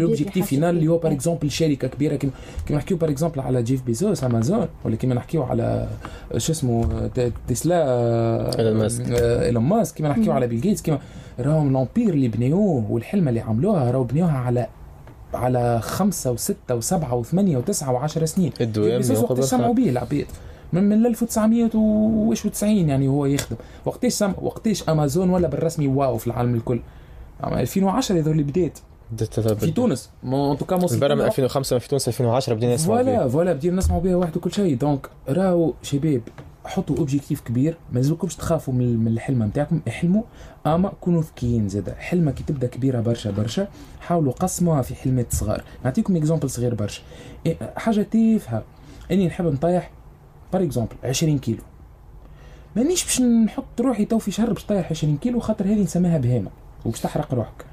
[0.00, 2.16] l'objectif final اللي هو par exemple شركه كبيرة.
[2.16, 2.32] كيما
[2.66, 5.88] كيما نحكيو par exemple على جيف بيزوس امازون ولا كيما نحكيو على
[6.36, 7.10] شو اسمه
[7.48, 9.04] تسلا إيلون ماسك.
[9.10, 9.96] إيلون ماسك.
[9.96, 10.98] كيما نحكيو على بيل جيتس كيما
[11.40, 14.66] راهم l'empire اللي بنيوه والحلمه اللي عملوها راهو بنيوها على
[15.34, 18.52] على خمسة وستة وسبعة وثمانية وتسعة وعشرة سنين.
[18.60, 20.26] الدوام وقت سمعوا به العباد
[20.72, 23.56] من من 1990 يعني هو يخدم.
[23.84, 26.80] وقتاش سم وقتاش امازون ولا بالرسمي wow في العالم الكل؟
[27.44, 28.78] 2010 هذول اللي بديت.
[29.58, 30.10] في تونس.
[30.24, 34.00] en tout cas البرا من 2005 في تونس 2010 بدينا نسمعوا voilà voilà بدينا نسمعوا
[34.00, 34.76] بها واحد وكل شيء.
[34.76, 36.22] donc راهو شباب
[36.64, 37.76] حطوا objectif كبير.
[37.92, 39.80] ما لازمكمش تخافوا من الحلمه نتاعكم.
[39.88, 40.22] احلموا.
[40.66, 43.68] أما كونوا ذكيين زاد حلمة كي تبدأ كبيرة برشا برشا.
[44.00, 45.64] حاولوا قسموها في حلمات صغار.
[45.84, 47.02] نعطيكم exemple صغير برشا.
[47.46, 48.62] إيه، حاجة تافهة.
[49.10, 49.90] أني نحب نطيح
[50.52, 51.62] par exemple 20 كيلو.
[52.76, 56.50] مانيش باش نحط روحي تو في شهر باش طيح 20 كيلو خاطر هذه نسميها بهيمه
[56.84, 57.64] وباش تحرق روحك.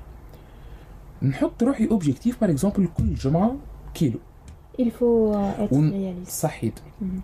[1.21, 3.55] نحط روحي objectif par exemple كل جمعة
[3.93, 4.19] كيلو.
[4.81, 5.35] Il faut
[5.71, 6.15] ون...
[6.27, 6.73] صحيت.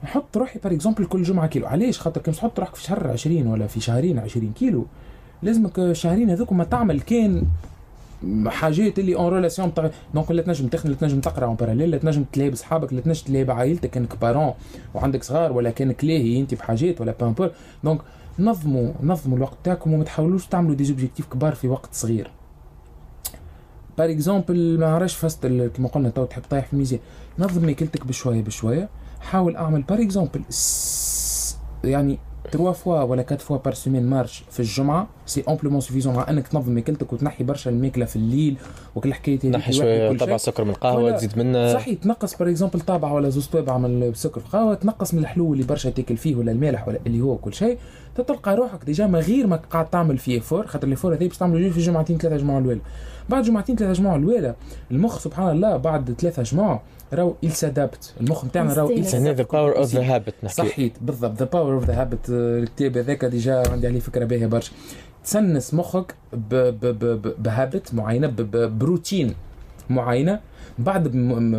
[0.03, 1.67] نحط روحي par exemple كل جمعة كيلو.
[1.67, 4.85] علاش؟ خاطر كي تحط روحك في شهر 20 ولا في شهرين 20 كيلو
[5.43, 7.43] لازمك الشهرين هذوك ما تعمل كان
[8.47, 11.97] حاجات اللي en relation بتاع donc لا تنجم تخدم لا تنجم تقرأ en parallèle لا
[11.97, 14.53] تنجم تلاعب بصحابك لا تنجم تلاعب عائلتك كانك parent
[14.93, 17.51] وعندك صغار ولا كانك لاهي أنت بحاجات ولا بامبور
[17.83, 18.01] donc
[18.39, 22.31] نظموا نظموا الوقت تاعكم وما تحاولوش تعملوا des objectifs كبار في وقت صغير.
[23.97, 26.99] par exemple ما عرفش فاست كما قلنا تو تحب طايح في الميزان.
[27.39, 28.89] نظم ماكلتك بشوية بشوية.
[29.21, 30.41] حاول أعمل par exemple
[31.83, 32.19] يعني
[32.51, 35.07] trois fois ولا quatre fois par semaine marche في الجمعة.
[35.25, 38.55] c'est amplement suffisant مع أنك تنظم ماكلتك وتنحي برشا الماكلة في الليل
[38.95, 41.73] وكل الحكاية هذه تنحي شوية طبع سكر من القهوة تزيد منه.
[41.73, 45.53] صحيح تنقص par exemple طابع ولا زوز طابع من السكر في القهوة تنقص من الحلو
[45.53, 47.77] اللي برشا تاكل فيه ولا المالح ولا اللي هو كل شيء.
[48.15, 51.71] تلقى روحك déjà ما غير ما قاعد تعمل في effort خاطر l'effort هذي باش تعملوا
[51.71, 52.79] في جمعتين ثلاثة جمعة الاولى
[53.29, 54.55] بعد جمعتين ثلاثة جمعة الاولى
[54.91, 56.81] المخ سبحان الله بعد ثلاثة جمعة
[57.13, 58.21] راهو il s'adapte.
[58.21, 59.15] المخ نتاعنا راهو il s'adapte.
[59.15, 63.63] the power of the habit صحيت بالضبط the power of the habit الكتاب هذاك déjà
[63.71, 64.71] عندي عليه فكرة باهية برشا.
[65.23, 66.15] تسنس مخك
[67.39, 69.33] بهابت معينة بروتين
[69.89, 70.39] معينة.
[70.79, 71.15] بعد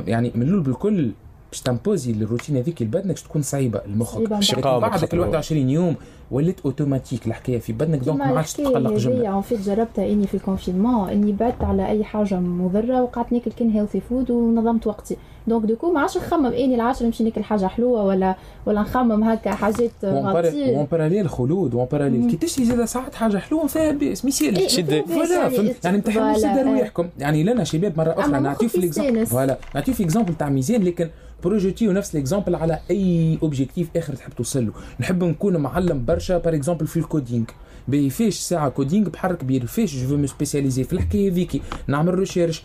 [0.07, 1.11] يعني من الأول بالكل
[1.51, 4.29] باش تمبوزي الروتين هذيك لبدنك تكون صعيبة لمخك.
[4.65, 5.95] بعد ال 21 يوم
[6.31, 10.35] ولات اوتوماتيك الحكاية في بدنك دونك ما عادش تقلق جمله اون فيت جربتها إني في
[10.35, 15.17] الكونفينمون إني بعدت على أي حاجة مضرة وقعدت ناكل كان هيلثي فود ونظمت وقتي.
[15.47, 16.47] دونك دوكو ما عادش نخمم.
[16.47, 18.35] اني العاشر نمشي ناكل حاجة حلوة ولا
[18.67, 23.37] ولا نخمم هكا حاجات غطي وان باراليل خلود وان باراليل كي تشري زاد ساعات حاجة
[23.37, 28.21] حلوة فيها بيس ما يسالش فوالا فهمت؟ يعني ما تحملوش رواحكم يعني لنا شباب مره
[28.21, 28.41] أخرى.
[28.41, 31.09] نعطيو في الاكزامبل فوالا نعطيو في اكزامبل تاع ميزان لكن
[31.45, 34.73] بروجيتيو نفس الاكزامبل على أي اوبجيكتيف آخر تحب توصل له.
[35.01, 37.45] نحب نكون معلم برشا بار اكزومبل في الكودينغ
[37.89, 39.67] باهي فيش ساعة كودينغ بحر كبير.
[39.67, 42.63] فيش جو مو سبيسياليزي في الحكاية هذيك نعمل ريشيرش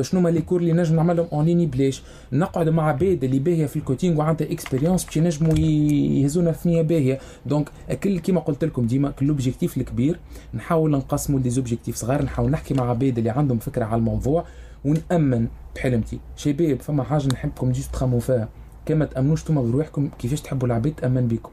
[0.00, 2.02] شنو هما لي كور اللي نجم نعملهم اون ليني بلاش.
[2.32, 7.18] نقعد مع عباد اللي باهية في الكوتينغ وعندها اكسبيريونس باش ينجموا يهزونا ثنيه باهية.
[7.46, 7.68] donc
[8.02, 10.18] كل كيما قلت لكم ديما كل objectif الكبير.
[10.54, 14.44] نحاول نقسموا les objectifs صغار نحاول نحكي مع عباد اللي عندهم فكرة على الموضوع
[14.84, 18.48] ونأمن بحلمتي شباب فما حاجة نحبكم juste تخموا فيها.
[18.86, 21.50] كما تأمنوش أنتم بروحكم كيفاش تحبوا العباد تامن بيكم.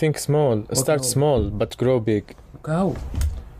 [0.00, 0.78] Think small.
[0.78, 2.34] Start small but grow big.
[2.64, 2.94] كاو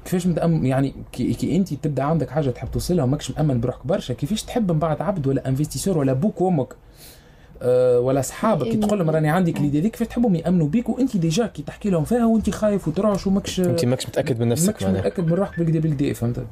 [0.04, 4.14] كيفاش متأمن يعني كي, كي انت تبدا عندك حاجة تحب توصلها وماكش مأمن بروحك برشا
[4.14, 6.68] كيفاش تحب من بعد عبد ولا investisseur ولا بوك وامك
[7.62, 11.16] آه، ولا اصحابك كي تقول لهم راني عندك l'idée هذيك كيف تحبهم يأمنوا بيك وانت
[11.16, 14.84] déjà كي تحكي لهم فيها وانت خايف وترعش وماكش انت ماكش متأكد من نفسك ماكش
[14.84, 16.46] متأكد من روحك بالكدا بالكدا فهمت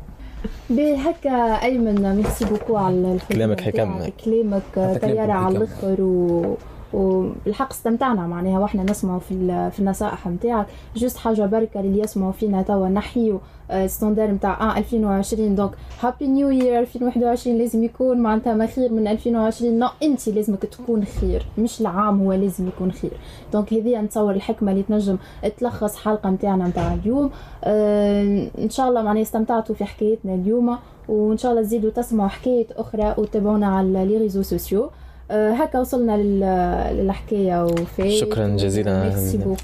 [0.70, 4.10] بهكا أيمن merci beaucoup على كلامك حكم.
[4.24, 5.58] كلامك طيارة على.
[5.58, 6.56] الآخر و
[6.94, 12.62] وبالحق استمتعنا معناها وإحنا نسمعوا في في النصائح نتاعك juste حاجة بركة اللي يسمعوا فينا
[12.62, 12.88] توا.
[12.88, 13.38] نحيوا
[13.86, 15.70] standard نتاع آه 2020 donc
[16.00, 21.04] happy new year 2021 لازم يكون معناتها ما خير من 2020 non انت لازمك تكون
[21.04, 21.46] خير.
[21.58, 23.12] مش العام هو لازم يكون خير.
[23.52, 25.16] donc هذه نتصور الحكمة اللي تنجم
[25.58, 27.30] تلخص حلقة نتاعنا نتاع اليوم.
[27.64, 30.78] آه إن شاء الله معناها استمتعتوا في حكايتنا اليوم.
[31.08, 34.90] وإن شاء الله تزيدوا تسمعوا حكايات أخرى وتابعونا على les réseaux sociaux
[35.30, 38.18] هكا وصلنا لل- للحكاية وفي.
[38.18, 39.54] شكراً جزيلاً أنتم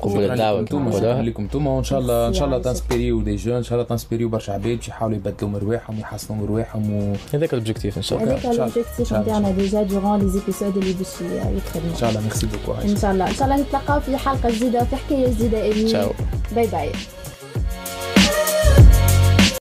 [0.78, 1.22] كما شكرا.
[1.22, 1.66] لكم أنتم.
[1.66, 4.76] وإن شاء الله إن شاء الله تinspirيو des gens إن شاء الله تinspirيو برشا عباد
[4.76, 7.14] باش يحاولوا يبدلوا من رواحهم ويحسنوا من رواحهم و...
[7.34, 8.32] هذاك ال objectif إن شاء الله.
[8.32, 8.66] هذاك إن شاء الله.
[8.66, 9.12] الاوبجيكتيف.
[9.14, 13.12] نتاعنا déjà durant les épisodes اللي باش يدخلوا إن شاء الله merci beaucoup إن شاء
[13.12, 13.28] الله.
[13.28, 15.72] إن شاء الله نتلاقاو في حلقة جديدة في حكاية جديدة.
[15.72, 15.92] امين
[16.54, 16.90] bye bye